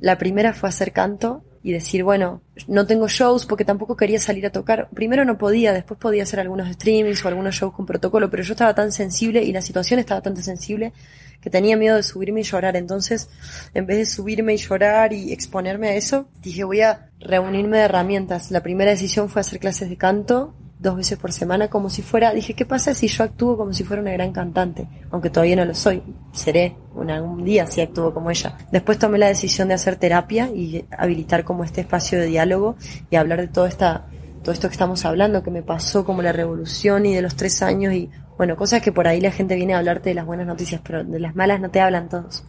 [0.00, 4.44] La primera fue hacer canto y decir, bueno, no tengo shows porque tampoco quería salir
[4.46, 4.88] a tocar.
[4.92, 8.54] Primero no podía, después podía hacer algunos streamings o algunos shows con protocolo, pero yo
[8.54, 10.92] estaba tan sensible y la situación estaba tan sensible
[11.40, 12.74] que tenía miedo de subirme y llorar.
[12.74, 13.30] Entonces,
[13.74, 17.84] en vez de subirme y llorar y exponerme a eso, dije, voy a reunirme de
[17.84, 18.50] herramientas.
[18.50, 22.32] La primera decisión fue hacer clases de canto dos veces por semana como si fuera,
[22.32, 24.86] dije, ¿qué pasa si yo actúo como si fuera una gran cantante?
[25.10, 28.56] Aunque todavía no lo soy, seré un día si actúo como ella.
[28.70, 32.76] Después tomé la decisión de hacer terapia y habilitar como este espacio de diálogo
[33.10, 34.06] y hablar de todo esta,
[34.42, 37.62] todo esto que estamos hablando, que me pasó como la revolución y de los tres
[37.62, 40.46] años y bueno, cosas que por ahí la gente viene a hablarte de las buenas
[40.46, 42.44] noticias, pero de las malas no te hablan todos.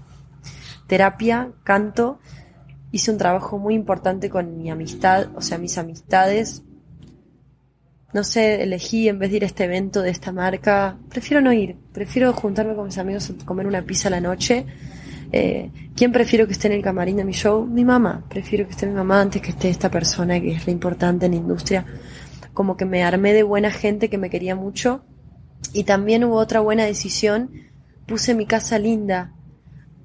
[0.86, 2.20] Terapia, canto,
[2.92, 6.64] hice un trabajo muy importante con mi amistad, o sea, mis amistades,
[8.18, 11.54] no sé, elegí en vez de ir a este evento de esta marca, prefiero no
[11.54, 14.66] ir, prefiero juntarme con mis amigos a comer una pizza a la noche.
[15.32, 17.64] Eh, ¿Quién prefiero que esté en el camarín de mi show?
[17.68, 18.26] Mi mamá.
[18.28, 21.34] Prefiero que esté mi mamá antes que esté esta persona que es la importante en
[21.34, 21.86] la industria.
[22.56, 25.06] Como que me armé de buena gente que me quería mucho.
[25.72, 27.52] Y también hubo otra buena decisión.
[28.08, 29.36] Puse mi casa linda.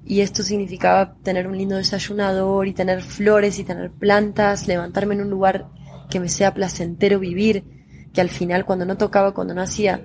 [0.05, 5.21] Y esto significaba tener un lindo desayunador y tener flores y tener plantas, levantarme en
[5.21, 5.65] un lugar
[6.11, 7.81] que me sea placentero vivir
[8.13, 10.01] que al final cuando no tocaba, cuando no hacía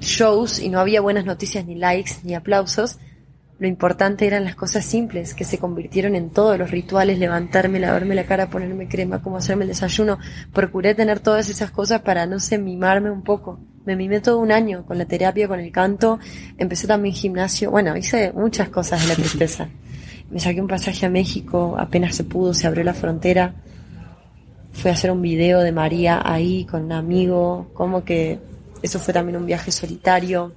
[0.00, 2.98] shows y no había buenas noticias, ni likes, ni aplausos,
[3.58, 8.14] lo importante eran las cosas simples que se convirtieron en todos los rituales, levantarme, lavarme
[8.14, 10.18] la cara, ponerme crema, como hacerme el desayuno.
[10.52, 13.60] Procuré tener todas esas cosas para, no sé, mimarme un poco.
[13.84, 16.18] Me mimé todo un año con la terapia, con el canto.
[16.58, 17.70] Empecé también gimnasio.
[17.70, 19.68] Bueno, hice muchas cosas de la tristeza.
[20.30, 23.54] Me saqué un pasaje a México, apenas se pudo, se abrió la frontera
[24.74, 28.38] fui a hacer un video de María ahí con un amigo, como que
[28.82, 30.52] eso fue también un viaje solitario.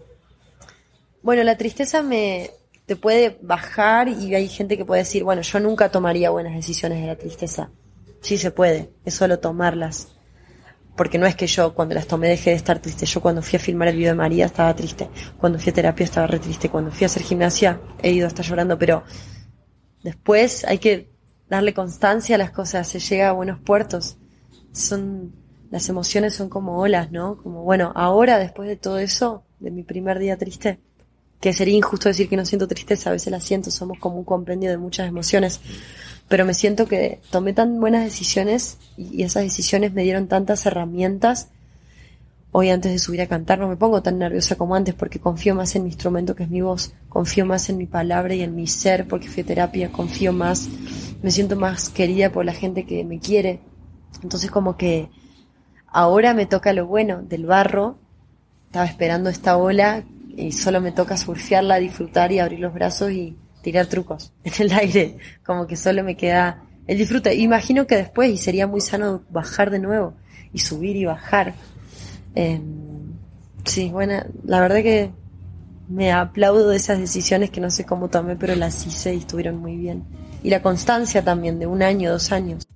[1.22, 2.52] Bueno, la tristeza me
[2.86, 7.02] te puede bajar y hay gente que puede decir, bueno, yo nunca tomaría buenas decisiones
[7.02, 7.70] de la tristeza.
[8.22, 10.08] Sí se puede, es solo tomarlas.
[10.96, 13.06] Porque no es que yo cuando las tomé dejé de estar triste.
[13.06, 15.10] Yo cuando fui a filmar el video de María estaba triste.
[15.38, 16.70] Cuando fui a terapia estaba re triste.
[16.70, 18.80] Cuando fui a hacer gimnasia he ido hasta llorando.
[18.80, 19.04] Pero
[20.02, 21.12] después hay que
[21.50, 24.18] darle constancia a las cosas, se llega a buenos puertos.
[24.72, 25.34] Son,
[25.72, 27.38] las emociones son como olas, ¿no?
[27.38, 30.80] Como, bueno, ahora después de todo eso, de mi primer día triste,
[31.40, 34.24] que sería injusto decir que no siento tristeza, a veces la siento, somos como un
[34.24, 35.60] compendio de muchas emociones,
[36.28, 41.50] pero me siento que tomé tan buenas decisiones y esas decisiones me dieron tantas herramientas.
[42.52, 45.54] Hoy antes de subir a cantar no me pongo tan nerviosa como antes porque confío
[45.54, 48.56] más en mi instrumento que es mi voz, confío más en mi palabra y en
[48.56, 50.70] mi ser porque fui a terapia, confío más,
[51.22, 53.60] me siento más querida por la gente que me quiere.
[54.24, 55.10] Entonces como que
[55.88, 58.00] ahora me toca lo bueno del barro,
[58.66, 60.04] estaba esperando esta ola
[60.36, 64.72] y solo me toca surfearla, disfrutar y abrir los brazos y tirar trucos en el
[64.72, 67.36] aire, como que solo me queda el disfrute.
[67.36, 70.14] Imagino que después, y sería muy sano bajar de nuevo,
[70.54, 71.54] y subir y bajar.
[72.40, 72.62] Eh,
[73.66, 74.14] sí, bueno,
[74.46, 75.10] la verdad que
[75.90, 79.58] me aplaudo de esas decisiones que no sé cómo tomé, pero las hice y estuvieron
[79.58, 80.06] muy bien.
[80.44, 82.68] Y la constancia también, de un año, dos años.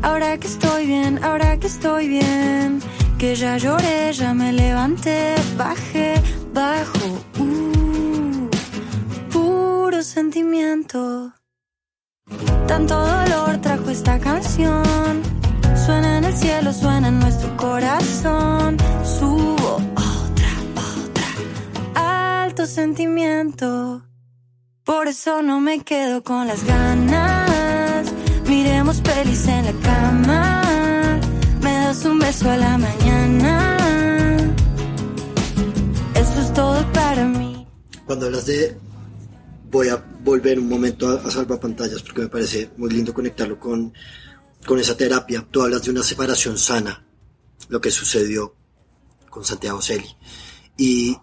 [0.00, 2.80] Ahora que estoy bien, ahora que estoy bien
[3.18, 6.14] que ya lloré, ya me levanté, bajé,
[6.54, 8.48] bajo, uh,
[9.32, 11.32] puro sentimiento.
[12.68, 15.22] Tanto dolor trajo esta canción,
[15.74, 20.52] suena en el cielo, suena en nuestro corazón, subo otra,
[21.96, 24.02] otra, alto sentimiento.
[24.84, 28.12] Por eso no me quedo con las ganas,
[28.46, 30.58] miremos pelis en la cama
[32.04, 33.76] un beso a la mañana.
[36.14, 37.66] Eso es todo para mí.
[38.06, 38.76] Cuando hablas de
[39.70, 43.92] voy a volver un momento a, salvar pantallas porque me parece muy lindo conectarlo con,
[44.66, 45.46] con esa terapia.
[45.50, 47.04] Tú hablas de una separación sana,
[47.68, 48.54] lo que sucedió
[49.30, 50.08] con Santiago Celi.
[50.76, 51.16] Y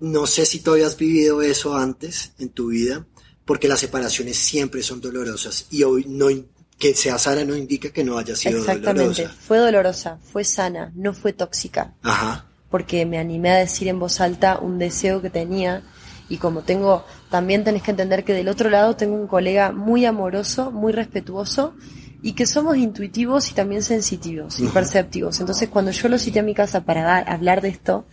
[0.00, 3.06] no sé si tú habías vivido eso antes en tu vida,
[3.44, 6.28] porque las separaciones siempre son dolorosas y hoy no,
[6.78, 11.14] que sea sana no indica que no haya sido Exactamente, fue dolorosa, fue sana, no
[11.14, 11.94] fue tóxica.
[12.02, 12.46] Ajá.
[12.70, 15.82] Porque me animé a decir en voz alta un deseo que tenía
[16.32, 20.06] y como tengo, también tenés que entender que del otro lado tengo un colega muy
[20.06, 21.74] amoroso, muy respetuoso
[22.22, 25.40] y que somos intuitivos y también sensitivos y perceptivos.
[25.40, 28.06] Entonces cuando yo lo cité a mi casa para hablar de esto,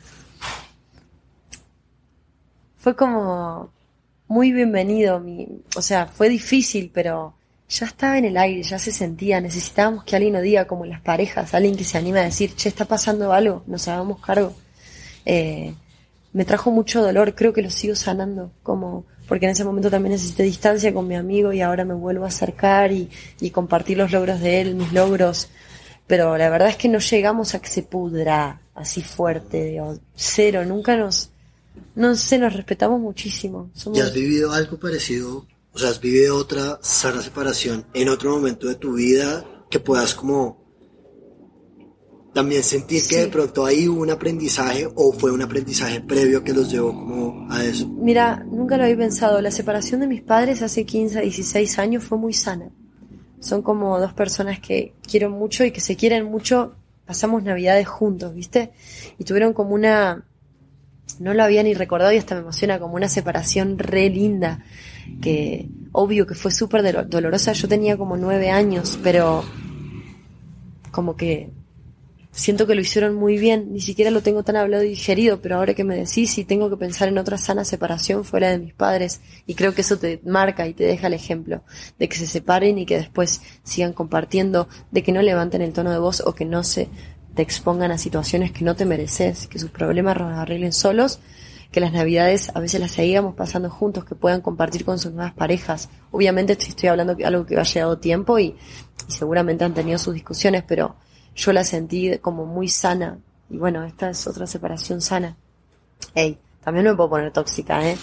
[2.75, 3.71] fue como
[4.27, 7.35] muy bienvenido, mi, o sea, fue difícil, pero
[7.69, 10.99] ya estaba en el aire, ya se sentía, necesitábamos que alguien nos diga, como las
[10.99, 14.53] parejas, alguien que se anime a decir, che, está pasando algo, nos hagamos cargo.
[15.25, 15.73] Eh,
[16.33, 20.13] me trajo mucho dolor, creo que lo sigo sanando, como, porque en ese momento también
[20.13, 24.11] necesité distancia con mi amigo y ahora me vuelvo a acercar y, y compartir los
[24.11, 25.49] logros de él, mis logros.
[26.07, 30.65] Pero la verdad es que no llegamos a que se pudra así fuerte, o cero,
[30.65, 31.29] nunca nos,
[31.95, 33.69] no sé, nos respetamos muchísimo.
[33.93, 38.67] ¿Y has vivido algo parecido o sea, has vivido otra sana separación en otro momento
[38.67, 40.57] de tu vida que puedas como
[42.33, 46.71] también sentir que de pronto hay un aprendizaje o fue un aprendizaje previo que los
[46.71, 47.87] llevó como a eso.
[47.87, 49.41] Mira, nunca lo había pensado.
[49.41, 52.69] La separación de mis padres hace 15, 16 años fue muy sana.
[53.39, 56.75] Son como dos personas que quiero mucho y que se quieren mucho.
[57.05, 58.71] Pasamos navidades juntos, ¿viste?
[59.17, 60.25] Y tuvieron como una...
[61.19, 64.63] No lo había ni recordado y hasta me emociona como una separación re linda
[65.21, 67.53] que obvio que fue súper dolorosa.
[67.53, 69.43] Yo tenía como nueve años, pero
[70.91, 71.49] como que
[72.31, 73.73] siento que lo hicieron muy bien.
[73.73, 76.69] Ni siquiera lo tengo tan hablado y digerido, pero ahora que me decís y tengo
[76.69, 79.21] que pensar en otra sana separación fuera de mis padres.
[79.45, 81.63] Y creo que eso te marca y te deja el ejemplo
[81.97, 85.91] de que se separen y que después sigan compartiendo, de que no levanten el tono
[85.91, 86.89] de voz o que no se
[87.35, 91.19] te expongan a situaciones que no te mereces, que sus problemas los arreglen solos
[91.71, 95.33] que las navidades a veces las seguíamos pasando juntos, que puedan compartir con sus nuevas
[95.33, 95.89] parejas.
[96.11, 98.55] Obviamente estoy hablando de algo que ha llegado tiempo y,
[99.07, 100.95] seguramente han tenido sus discusiones, pero
[101.39, 103.17] yo la sentí como muy sana.
[103.49, 105.37] Y bueno, esta es otra separación sana.
[106.13, 107.97] Ey, también me puedo poner tóxica, ¿eh?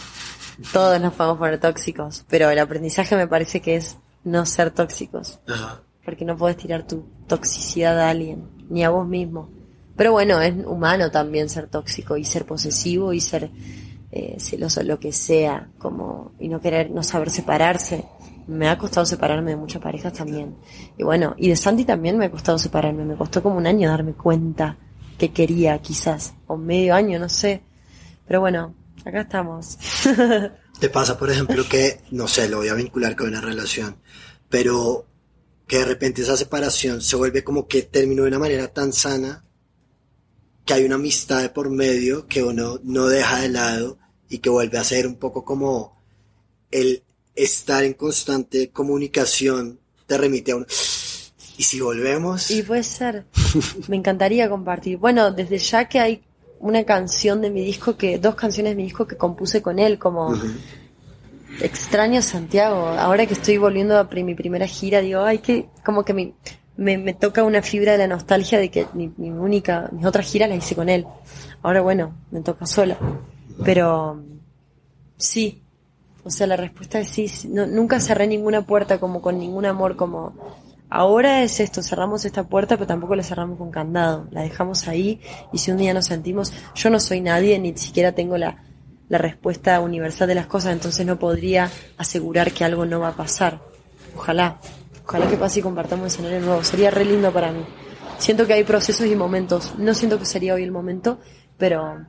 [0.73, 5.39] Todos nos podemos poner tóxicos, pero el aprendizaje me parece que es no ser tóxicos.
[6.05, 9.51] Porque no puedes tirar tu toxicidad a alguien, ni a vos mismo.
[9.97, 13.51] Pero bueno, es humano también ser tóxico y ser posesivo y ser
[14.13, 18.07] eh, celoso, lo que sea, como, y no querer, no saber separarse.
[18.47, 20.57] Me ha costado separarme de muchas parejas también.
[20.97, 23.05] Y bueno, y de Santi también me ha costado separarme.
[23.05, 24.77] Me costó como un año darme cuenta
[25.19, 27.63] que quería, quizás, o medio año, no sé.
[28.27, 28.75] Pero bueno,
[29.05, 29.79] acá estamos.
[30.81, 33.97] Te pasa, por ejemplo, que, no sé, lo voy a vincular con una relación,
[34.49, 35.07] pero
[35.67, 39.43] que de repente esa separación se vuelve como que terminó de una manera tan sana
[40.65, 44.51] que hay una amistad de por medio que uno no deja de lado y que
[44.51, 46.03] vuelve a ser un poco como
[46.71, 47.05] el
[47.37, 50.67] estar en constante comunicación te remite a un
[51.59, 52.51] ¿Y si volvemos?
[52.51, 53.25] Y puede ser.
[53.89, 54.99] Me encantaría compartir.
[54.99, 56.23] Bueno, desde ya que hay
[56.59, 59.99] una canción de mi disco que, dos canciones de mi disco que compuse con él,
[59.99, 60.35] como
[61.61, 62.89] Extraño Santiago.
[62.89, 66.35] Ahora que estoy volviendo a mi primera gira, digo, ay, que, como que me,
[66.77, 70.31] me, me toca una fibra de la nostalgia de que mi, mi única, mis otras
[70.31, 71.07] giras las hice con él.
[71.63, 72.99] Ahora bueno, me toca sola.
[73.65, 74.23] Pero
[75.17, 75.63] sí,
[76.27, 77.31] o sea, la respuesta es sí.
[77.49, 80.35] No, nunca cerré ninguna puerta como con ningún amor, como
[80.91, 84.27] ahora es esto, cerramos esta puerta, pero tampoco la cerramos con candado.
[84.33, 85.21] La dejamos ahí
[85.53, 88.63] y si un día nos sentimos, yo no soy nadie, ni siquiera tengo la,
[89.09, 93.61] respuesta universal de las cosas, entonces no podría asegurar que algo no va a pasar.
[94.17, 94.59] Ojalá,
[95.05, 96.65] ojalá que pase y compartamos escenario nuevo.
[96.65, 97.65] Sería re lindo para mí.
[98.19, 99.75] Siento que hay procesos y momentos.
[99.79, 101.21] No siento que sería hoy el momento,
[101.57, 102.05] pero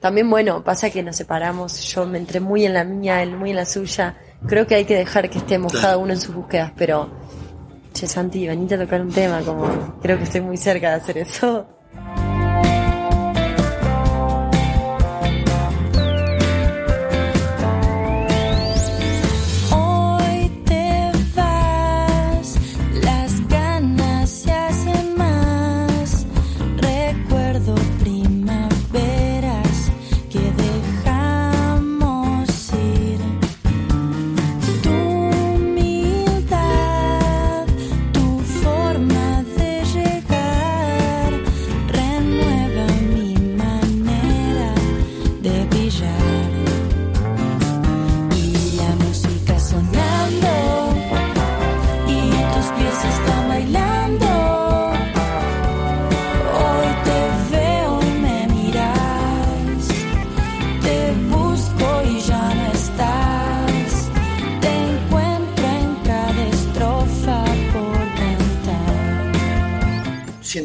[0.00, 1.82] también bueno, pasa que nos separamos.
[1.92, 4.16] Yo me entré muy en la mía, él muy en la suya.
[4.46, 7.10] Creo que hay que dejar que estemos cada uno en sus búsquedas, pero
[7.92, 11.18] che Santi, venite a tocar un tema, como creo que estoy muy cerca de hacer
[11.18, 11.66] eso.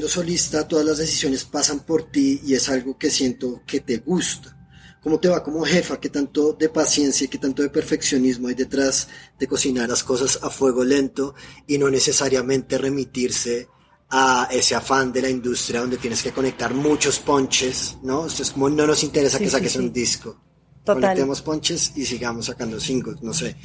[0.04, 3.99] Siendo solista, todas las decisiones pasan por ti y es algo que siento que te
[3.99, 4.54] gusta.
[5.01, 5.97] ¿Cómo te va como jefa?
[5.97, 9.08] ¿Qué tanto de paciencia, qué tanto de perfeccionismo hay detrás
[9.39, 11.36] de cocinar las cosas a fuego lento
[11.68, 13.70] y no necesariamente remitirse
[14.10, 18.26] a ese afán de la industria donde tienes que conectar muchos ponches, ¿no?
[18.26, 19.80] Esto es como no nos interesa Sí, que sí, saques sí.
[19.80, 20.38] un disco.
[20.84, 21.01] Total.
[21.01, 23.56] Conectemos ponches y sigamos sacando singles, no sé.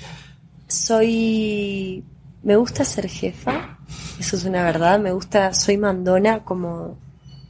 [0.69, 2.05] soy
[2.45, 3.78] me gusta ser jefa
[4.19, 4.99] eso es una verdad.
[4.99, 6.99] Me gusta soy mandona como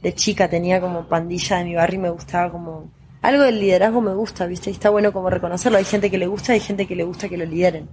[0.01, 2.89] de chica tenía como pandilla de mi barrio y me gustaba como
[3.21, 5.77] algo del liderazgo me gusta viste y está bueno como reconocerlo.
[5.77, 7.89] Hay gente que le gusta hay gente que le gusta que lo lideren.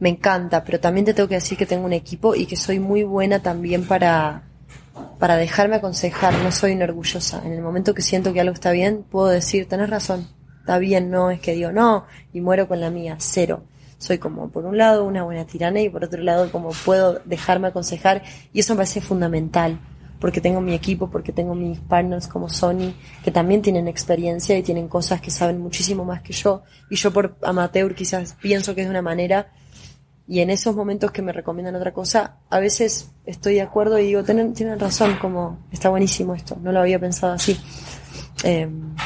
[0.00, 2.80] Me encanta pero también te tengo que decir que tengo un equipo y que soy
[2.80, 4.44] muy buena también para
[5.18, 6.34] para dejarme aconsejar.
[6.42, 7.42] No soy una orgullosa.
[7.44, 10.26] En el momento que siento que algo está bien puedo decir tenés razón.
[10.60, 13.64] Está bien no es que digo no y muero con la mía cero
[14.02, 17.68] soy como por un lado una buena tirana y por otro lado como puedo dejarme
[17.68, 18.22] aconsejar.
[18.52, 19.78] Y eso me parece fundamental
[20.18, 24.62] porque tengo mi equipo, porque tengo mis partners como Sony que también tienen experiencia y
[24.64, 26.64] tienen cosas que saben muchísimo más que yo.
[26.90, 29.52] Y yo por amateur quizás pienso que es de una manera.
[30.26, 34.06] Y en esos momentos que me recomiendan otra cosa a veces estoy de acuerdo y
[34.06, 37.56] digo tienen, tienen razón como está buenísimo esto no lo había pensado así.
[38.42, 38.96] Em,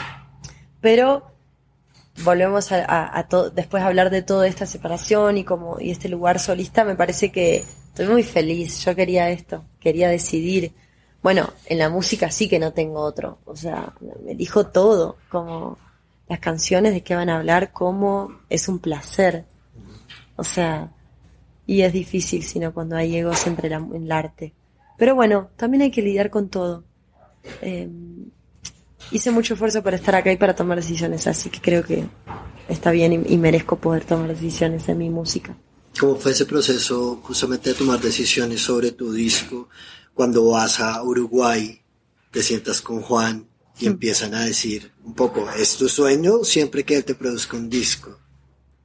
[0.81, 1.36] pero
[2.25, 5.91] volvemos a, a, a to- después a hablar de toda esta separación y como y
[5.91, 8.85] este lugar solista me parece que estoy muy feliz.
[8.85, 10.73] Yo quería esto quería decidir.
[11.23, 13.39] Bueno en la música sí que no tengo otro.
[13.45, 13.93] O sea
[14.25, 15.79] me dijo todo como
[16.29, 19.45] las canciones de qué van a hablar cómo es un placer.
[20.37, 20.93] O sea
[21.67, 24.55] y es difícil sino cuando hay egos entre el arte.
[24.97, 26.85] Pero bueno también hay que lidiar con todo.
[27.61, 28.31] Em,
[29.11, 32.05] hice mucho esfuerzo para estar acá y para tomar decisiones, así que creo que
[32.69, 35.57] está bien y, y merezco poder tomar decisiones en mi música.
[35.99, 39.69] ¿Cómo fue ese proceso justamente de tomar decisiones sobre tu disco
[40.13, 41.81] cuando vas a Uruguay,
[42.31, 43.49] te sientas con Juan
[43.79, 47.69] y empiezan a decir un poco, es tu sueño siempre que él te produzca un
[47.71, 48.19] disco?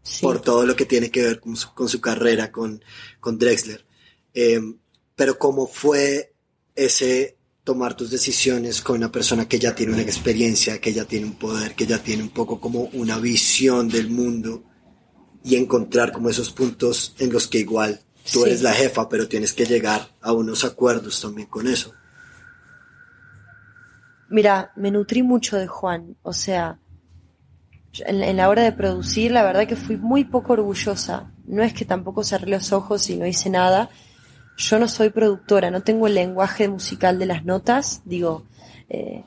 [0.04, 0.24] Sí.
[0.24, 2.84] por todo lo que tiene que ver con su, con su carrera con,
[3.20, 3.86] con Drexler.
[4.34, 4.60] Eh,
[5.16, 6.34] pero cómo fue
[6.74, 11.28] ese tomar tus decisiones con una persona que ya tiene una experiencia, que ya tiene
[11.28, 14.64] un poder, que ya tiene un poco como una visión del mundo
[15.43, 17.99] y encontrar como esos puntos en los que igual
[18.32, 18.43] tú Sí.
[18.45, 21.93] eres la jefa, pero tienes que llegar a unos acuerdos también con eso.
[24.30, 26.80] Mira, me nutrí mucho de Juan, o sea,
[28.05, 31.34] en la hora de producir, la verdad que fui muy poco orgullosa.
[31.45, 33.89] No es que tampoco cerré los ojos y no hice nada.
[34.58, 38.45] Yo no soy productora, no tengo el lenguaje musical de las notas, digo,
[38.89, 39.24] eh,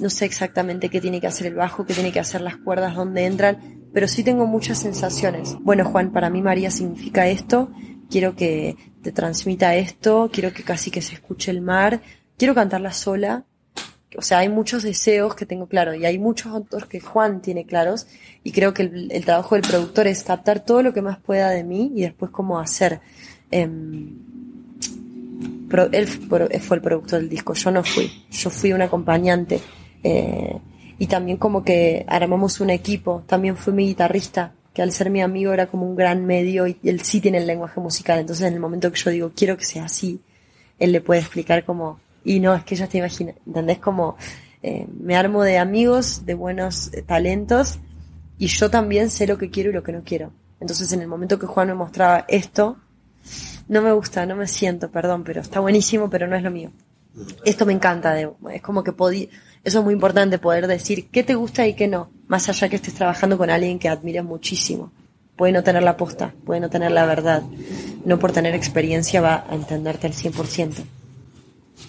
[0.00, 2.96] no sé exactamente qué tiene que hacer el bajo, qué tiene que hacer las cuerdas,
[2.96, 5.56] dónde entran, pero sí tengo muchas sensaciones.
[5.60, 7.70] Bueno, Juan, para mí María significa esto,
[8.10, 12.00] quiero que te transmita esto, quiero que casi que se escuche el mar,
[12.36, 13.44] quiero cantarla sola.
[14.18, 17.64] O sea, hay muchos deseos que tengo claro y hay muchos otros que Juan tiene
[17.64, 18.06] claros
[18.44, 21.48] y creo que el, el trabajo del productor es captar todo lo que más pueda
[21.48, 23.00] de mí y después cómo hacer.
[23.50, 24.31] Em,
[25.92, 29.60] él fue fue el productor del disco, yo no fui, yo fui un acompañante.
[30.02, 30.58] eh,
[30.98, 35.20] y también como que armamos un equipo, también fue mi guitarrista, que al ser mi
[35.20, 38.54] amigo era como un gran medio y él sí tiene el lenguaje musical, entonces en
[38.54, 40.20] el momento que yo digo quiero que sea así,
[40.78, 43.78] él le puede explicar como, y no, es que ella te imagina, ¿entendés?
[43.78, 44.16] Como
[44.62, 47.80] eh, me armo de amigos, de buenos eh, talentos,
[48.38, 50.32] y yo también sé lo que quiero y lo que no quiero.
[50.60, 52.76] Entonces en el momento que Juan me mostraba esto,
[53.68, 56.70] no me gusta, no me siento, perdón, pero está buenísimo, pero no es lo mío.
[57.44, 59.28] Esto me encanta, de- es como que podí,
[59.64, 62.76] eso es muy importante, poder decir qué te gusta y qué no, más allá que
[62.76, 64.92] estés trabajando con alguien que admires muchísimo.
[65.36, 67.42] Puede no tener la posta, puede no tener la verdad,
[68.04, 70.84] no por tener experiencia va a entenderte al 100%.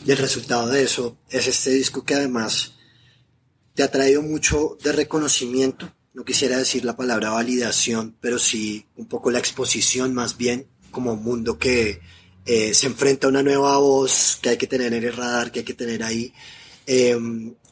[0.05, 2.73] Y el resultado de eso es este disco que además
[3.73, 5.89] te ha traído mucho de reconocimiento.
[6.13, 11.11] No quisiera decir la palabra validación, pero sí un poco la exposición más bien como
[11.11, 11.99] un mundo que
[12.45, 15.59] eh, se enfrenta a una nueva voz que hay que tener en el radar, que
[15.59, 16.33] hay que tener ahí.
[16.87, 17.17] Eh,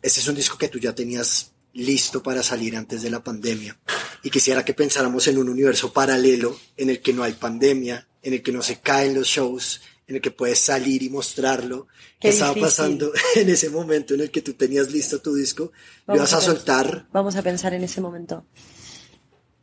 [0.01, 3.79] este es un disco que tú ya tenías listo para salir antes de la pandemia.
[4.23, 8.33] Y quisiera que pensáramos en un universo paralelo en el que no hay pandemia, en
[8.33, 11.87] el que no se caen los shows, en el que puedes salir y mostrarlo.
[12.19, 15.71] Qué ¿Qué estaba pasando en ese momento en el que tú tenías listo tu disco?
[16.07, 17.07] Lo Vamos ibas a soltar.
[17.13, 18.45] Vamos a pensar en ese momento.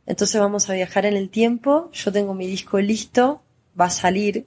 [0.06, 3.42] Entonces vamos a viajar en el tiempo, yo tengo mi disco listo,
[3.78, 4.46] va a salir,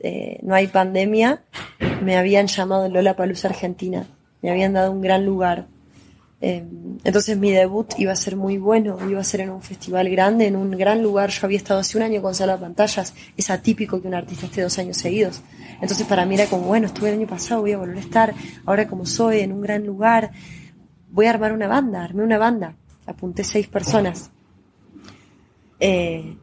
[0.00, 1.42] eh, no hay pandemia,
[2.02, 4.06] me habían llamado Lola Palusa Argentina,
[4.42, 5.66] me habían dado un gran lugar.
[6.40, 6.64] Eh,
[7.02, 10.46] entonces mi debut iba a ser muy bueno, iba a ser en un festival grande,
[10.46, 11.30] en un gran lugar.
[11.30, 14.62] Yo había estado hace un año con sala pantallas, es atípico que un artista esté
[14.62, 15.42] dos años seguidos.
[15.80, 18.34] Entonces para mí era como, bueno, estuve el año pasado, voy a volver a estar,
[18.66, 20.30] ahora como soy, en un gran lugar,
[21.10, 22.76] voy a armar una banda, armé una banda,
[23.06, 24.30] apunté seis personas.
[25.80, 26.36] Eh,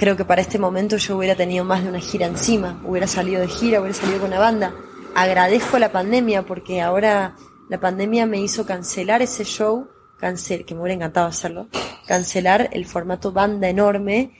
[0.00, 3.42] creo que para este momento yo hubiera tenido más de una gira encima, hubiera salido
[3.42, 4.72] de gira, hubiera salido con una banda.
[5.14, 7.36] Agradezco la pandemia porque ahora
[7.68, 9.88] la pandemia me hizo cancelar ese show,
[10.18, 11.68] cancel, que me hubiera encantado hacerlo,
[12.06, 14.30] cancelar el formato banda enorme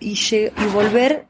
[0.00, 1.26] y, y, y volver,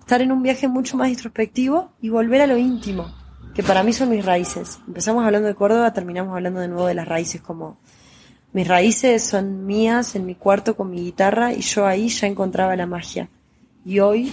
[0.00, 3.14] estar en un viaje mucho más introspectivo y volver a lo íntimo,
[3.54, 4.78] que para mí son mis raíces.
[4.88, 7.76] Empezamos hablando de Córdoba, terminamos hablando de nuevo de las raíces como
[8.52, 12.76] mis raíces son mías en mi cuarto con mi guitarra y yo ahí ya encontraba
[12.76, 13.28] la magia.
[13.84, 14.32] Y hoy,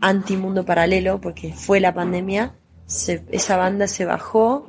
[0.00, 2.54] anti mundo paralelo, porque fue la pandemia,
[2.86, 4.66] se- esa banda se bajó,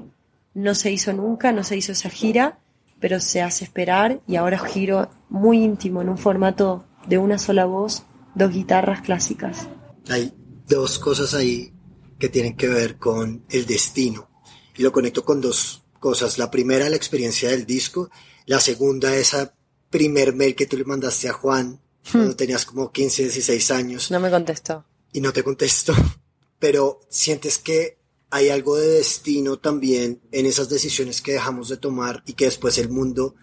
[0.54, 2.60] no se hizo nunca, no se hizo esa gira,
[3.00, 7.66] pero se hace esperar y ahora giro muy íntimo en un formato de una sola
[7.66, 8.04] voz,
[8.36, 9.68] dos guitarras clásicas.
[10.10, 10.32] Hay
[10.68, 11.74] dos cosas ahí
[12.20, 14.30] que tienen que ver con el destino.
[14.78, 16.38] Y lo conecto con dos cosas.
[16.38, 18.10] La primera, la experiencia del disco.
[18.46, 19.56] La segunda, esa
[19.90, 21.80] primer mail que tú le mandaste a Juan
[22.12, 24.84] cuando tenías como 15, 16 años No me contestó.
[25.14, 25.94] y no te contestó.
[26.60, 28.00] Pero sientes que
[28.30, 32.78] hay algo de destino también en esas decisiones que dejamos de tomar y que después
[32.80, 33.36] el mundo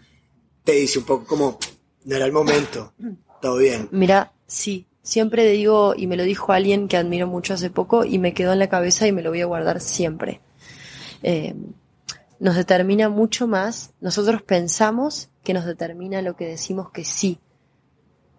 [0.64, 1.58] te dice un poco como,
[2.04, 2.92] no era el momento,
[3.40, 3.88] todo bien.
[3.90, 8.18] Mira, sí, siempre digo, y me lo dijo alguien que admiro mucho hace poco, y
[8.18, 10.40] me quedó en la cabeza y me lo voy a guardar siempre.
[11.22, 11.54] Eh,
[12.40, 17.38] nos determina mucho más, nosotros pensamos que nos determina lo que decimos que sí,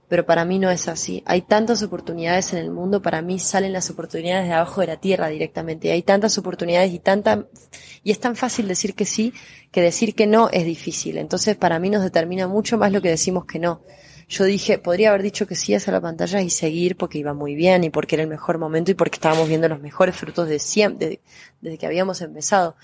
[0.09, 1.23] pero para mí no es así.
[1.25, 4.97] Hay tantas oportunidades en el mundo, para mí salen las oportunidades de abajo de la
[4.97, 5.89] tierra directamente.
[5.93, 7.45] Hay tantas oportunidades y tanta,
[8.03, 9.33] y es tan fácil decir que sí,
[9.71, 11.17] que decir que no es difícil.
[11.17, 13.83] Entonces para mí nos determina mucho más lo que decimos que no.
[14.27, 17.55] Yo dije, podría haber dicho que sí hacia la pantalla y seguir porque iba muy
[17.55, 20.59] bien y porque era el mejor momento y porque estábamos viendo los mejores frutos de
[20.59, 21.21] siempre, de-
[21.61, 22.75] desde que habíamos empezado.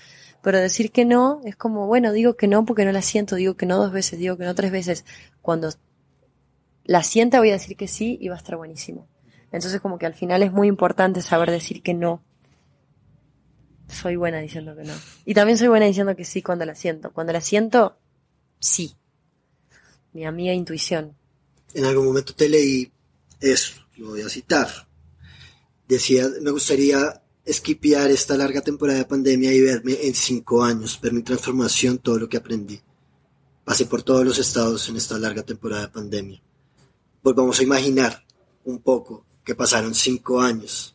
[0.48, 3.58] Pero decir que no es como, bueno, digo que no porque no la siento, digo
[3.58, 5.04] que no dos veces, digo que no tres veces.
[5.42, 5.70] Cuando
[6.84, 9.06] la sienta voy a decir que sí y va a estar buenísimo.
[9.52, 12.24] Entonces como que al final es muy importante saber decir que no.
[13.88, 14.94] Soy buena diciendo que no.
[15.26, 17.12] Y también soy buena diciendo que sí cuando la siento.
[17.12, 17.98] Cuando la siento,
[18.58, 18.96] sí.
[20.14, 21.14] Mi amiga intuición.
[21.74, 22.90] En algún momento te leí
[23.42, 24.70] eso, lo voy a citar.
[25.86, 31.12] Decía, me gustaría esquipear esta larga temporada de pandemia y verme en cinco años, ver
[31.12, 32.80] mi transformación, todo lo que aprendí.
[33.64, 36.42] Pasé por todos los estados en esta larga temporada de pandemia.
[37.22, 38.24] Volvamos a imaginar
[38.64, 40.94] un poco que pasaron cinco años.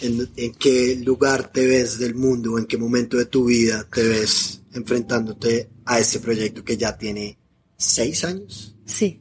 [0.00, 4.02] En, en qué lugar te ves del mundo en qué momento de tu vida te
[4.02, 7.38] ves enfrentándote a este proyecto que ya tiene
[7.76, 8.76] seis años.
[8.86, 9.20] Sí.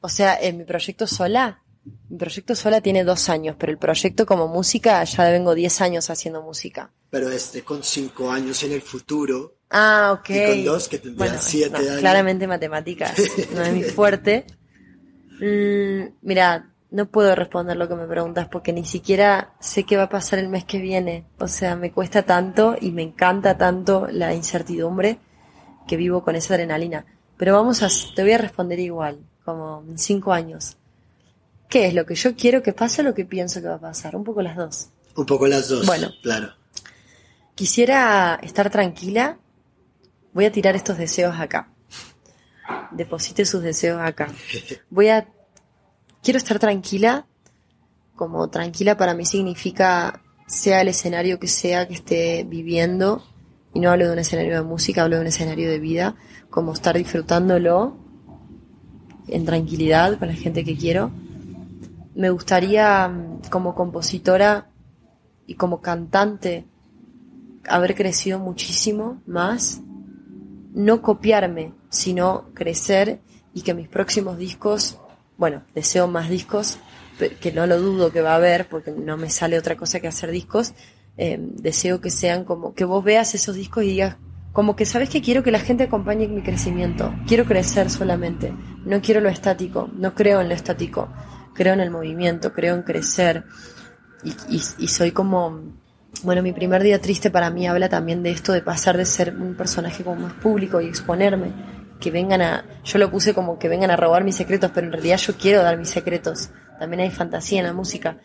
[0.00, 1.62] O sea, en mi proyecto sola,
[2.08, 6.10] Mi proyecto sola tiene dos años, pero el proyecto como música ya vengo diez años
[6.10, 6.90] haciendo música.
[7.10, 9.56] Pero este con cinco años en el futuro.
[9.70, 10.30] Ah, ok.
[10.30, 11.98] Y con dos que tendrían siete no, años.
[11.98, 13.14] Claramente matemáticas
[13.54, 14.46] no es mi fuerte.
[15.40, 20.04] Mm, mira, no puedo responder lo que me preguntas porque ni siquiera sé qué va
[20.04, 21.24] a pasar el mes que viene.
[21.38, 25.18] O sea, me cuesta tanto y me encanta tanto la incertidumbre
[25.86, 27.06] que vivo con esa adrenalina.
[27.36, 30.76] Pero vamos a, te voy a responder igual, como en cinco años.
[31.70, 33.80] ¿Qué es lo que yo quiero que pase o lo que pienso que va a
[33.80, 34.16] pasar?
[34.16, 34.88] Un poco las dos.
[35.14, 35.86] Un poco las dos.
[35.86, 36.10] Bueno.
[36.20, 36.52] Claro.
[37.54, 39.38] Quisiera estar tranquila.
[40.32, 41.72] Voy a tirar estos deseos acá.
[42.90, 44.26] Deposite sus deseos acá.
[44.90, 45.28] Voy a.
[46.22, 47.26] Quiero estar tranquila.
[48.16, 53.24] Como tranquila para mí significa sea el escenario que sea que esté viviendo.
[53.72, 56.16] Y no hablo de un escenario de música, hablo de un escenario de vida.
[56.50, 57.96] Como estar disfrutándolo
[59.28, 61.12] en tranquilidad con la gente que quiero.
[62.14, 63.12] Me gustaría,
[63.50, 64.70] como compositora
[65.46, 66.66] y como cantante,
[67.68, 69.80] haber crecido muchísimo más,
[70.72, 73.20] no copiarme, sino crecer
[73.52, 74.98] y que mis próximos discos,
[75.36, 76.78] bueno, deseo más discos,
[77.40, 80.08] que no lo dudo que va a haber, porque no me sale otra cosa que
[80.08, 80.72] hacer discos,
[81.16, 84.16] eh, deseo que sean como, que vos veas esos discos y digas,
[84.52, 88.52] como que sabes que quiero que la gente acompañe mi crecimiento, quiero crecer solamente,
[88.84, 91.08] no quiero lo estático, no creo en lo estático,
[91.54, 93.44] creo en el movimiento, creo en crecer
[94.22, 94.34] y,
[94.78, 95.80] y, soy como
[96.22, 99.34] bueno, mi primer día triste para mí habla también de esto de pasar de ser
[99.34, 101.52] un personaje como más público y exponerme,
[102.00, 104.92] que vengan a, yo lo puse como que vengan a robar mis secretos, pero en
[104.92, 106.50] realidad yo quiero dar mis secretos.
[106.78, 108.18] También hay fantasía en la música.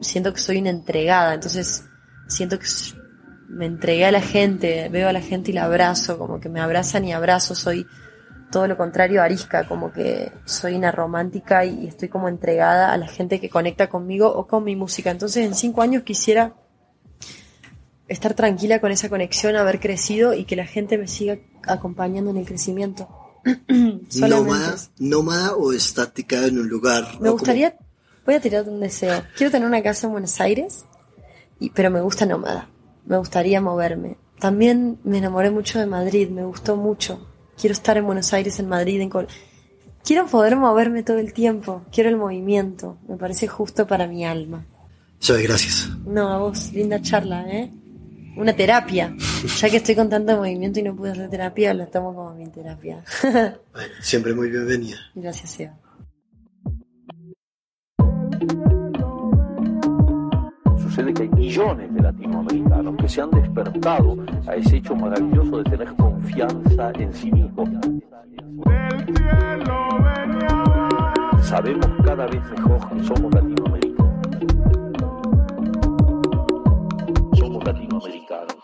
[0.00, 1.84] Siento que soy una entregada, entonces
[2.28, 2.66] siento que
[3.48, 6.60] me entregué a la gente, veo a la gente y la abrazo, como que me
[6.60, 7.86] abrazan y abrazo, soy
[8.54, 12.96] todo lo contrario a arisca, como que soy una romántica y estoy como entregada a
[12.96, 15.10] la gente que conecta conmigo o con mi música.
[15.10, 16.54] Entonces en cinco años quisiera
[18.06, 22.36] estar tranquila con esa conexión, haber crecido y que la gente me siga acompañando en
[22.36, 23.08] el crecimiento.
[24.20, 27.08] nómada, nómada o estática en un lugar.
[27.20, 27.76] Me gustaría,
[28.24, 29.20] voy a tirar un deseo.
[29.36, 30.84] Quiero tener una casa en Buenos Aires,
[31.58, 32.68] y, pero me gusta nómada.
[33.04, 34.16] Me gustaría moverme.
[34.38, 37.33] También me enamoré mucho de Madrid, me gustó mucho.
[37.58, 39.28] Quiero estar en Buenos Aires, en Madrid, en Col
[40.04, 41.82] Quiero poder moverme todo el tiempo.
[41.90, 42.98] Quiero el movimiento.
[43.08, 44.66] Me parece justo para mi alma.
[45.18, 45.88] Soy gracias.
[46.04, 47.70] No, a vos, linda charla, ¿eh?
[48.36, 49.14] una terapia.
[49.60, 52.48] Ya que estoy con tanto movimiento y no pude hacer terapia, la tomo como mi
[52.48, 53.04] terapia.
[53.22, 54.96] bueno, siempre muy bienvenida.
[55.14, 55.74] Gracias, Eva.
[60.94, 64.16] Sucede que hay millones de latinoamericanos que se han despertado
[64.46, 67.68] a ese hecho maravilloso de tener confianza en sí mismos.
[71.42, 74.14] Sabemos cada vez mejor que somos latinoamericanos.
[77.64, 78.63] latinoamericanos.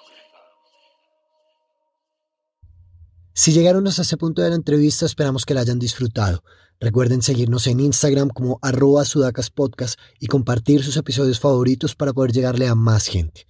[3.33, 6.43] Si llegaron hasta ese punto de la entrevista, esperamos que la hayan disfrutado.
[6.81, 12.69] Recuerden seguirnos en Instagram como arroba sudacaspodcast y compartir sus episodios favoritos para poder llegarle
[12.69, 13.47] a más gente.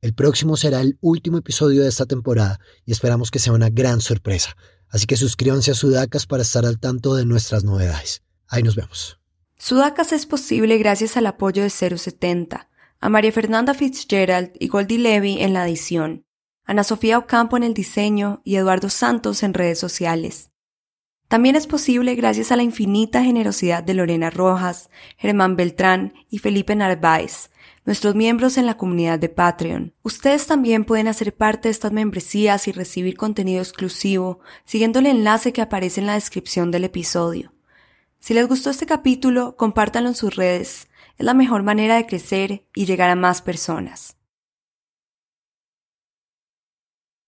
[0.00, 4.00] El próximo será el último episodio de esta temporada y esperamos que sea una gran
[4.00, 4.56] sorpresa.
[4.88, 8.22] Así que suscríbanse a Sudacas para estar al tanto de nuestras novedades.
[8.48, 9.20] Ahí nos vemos.
[9.58, 12.70] Sudacas es posible gracias al apoyo de 070
[13.00, 16.26] a María Fernanda Fitzgerald y Goldie Levy en la edición,
[16.70, 20.52] Ana Sofía Ocampo en el diseño y Eduardo Santos en redes sociales.
[21.26, 26.76] También es posible gracias a la infinita generosidad de Lorena Rojas, Germán Beltrán y Felipe
[26.76, 27.50] Narváez,
[27.84, 29.94] nuestros miembros en la comunidad de Patreon.
[30.02, 35.52] Ustedes también pueden hacer parte de estas membresías y recibir contenido exclusivo siguiendo el enlace
[35.52, 37.52] que aparece en la descripción del episodio.
[38.20, 40.86] Si les gustó este capítulo, compártanlo en sus redes
[41.18, 44.19] es la mejor manera de crecer y llegar a más personas.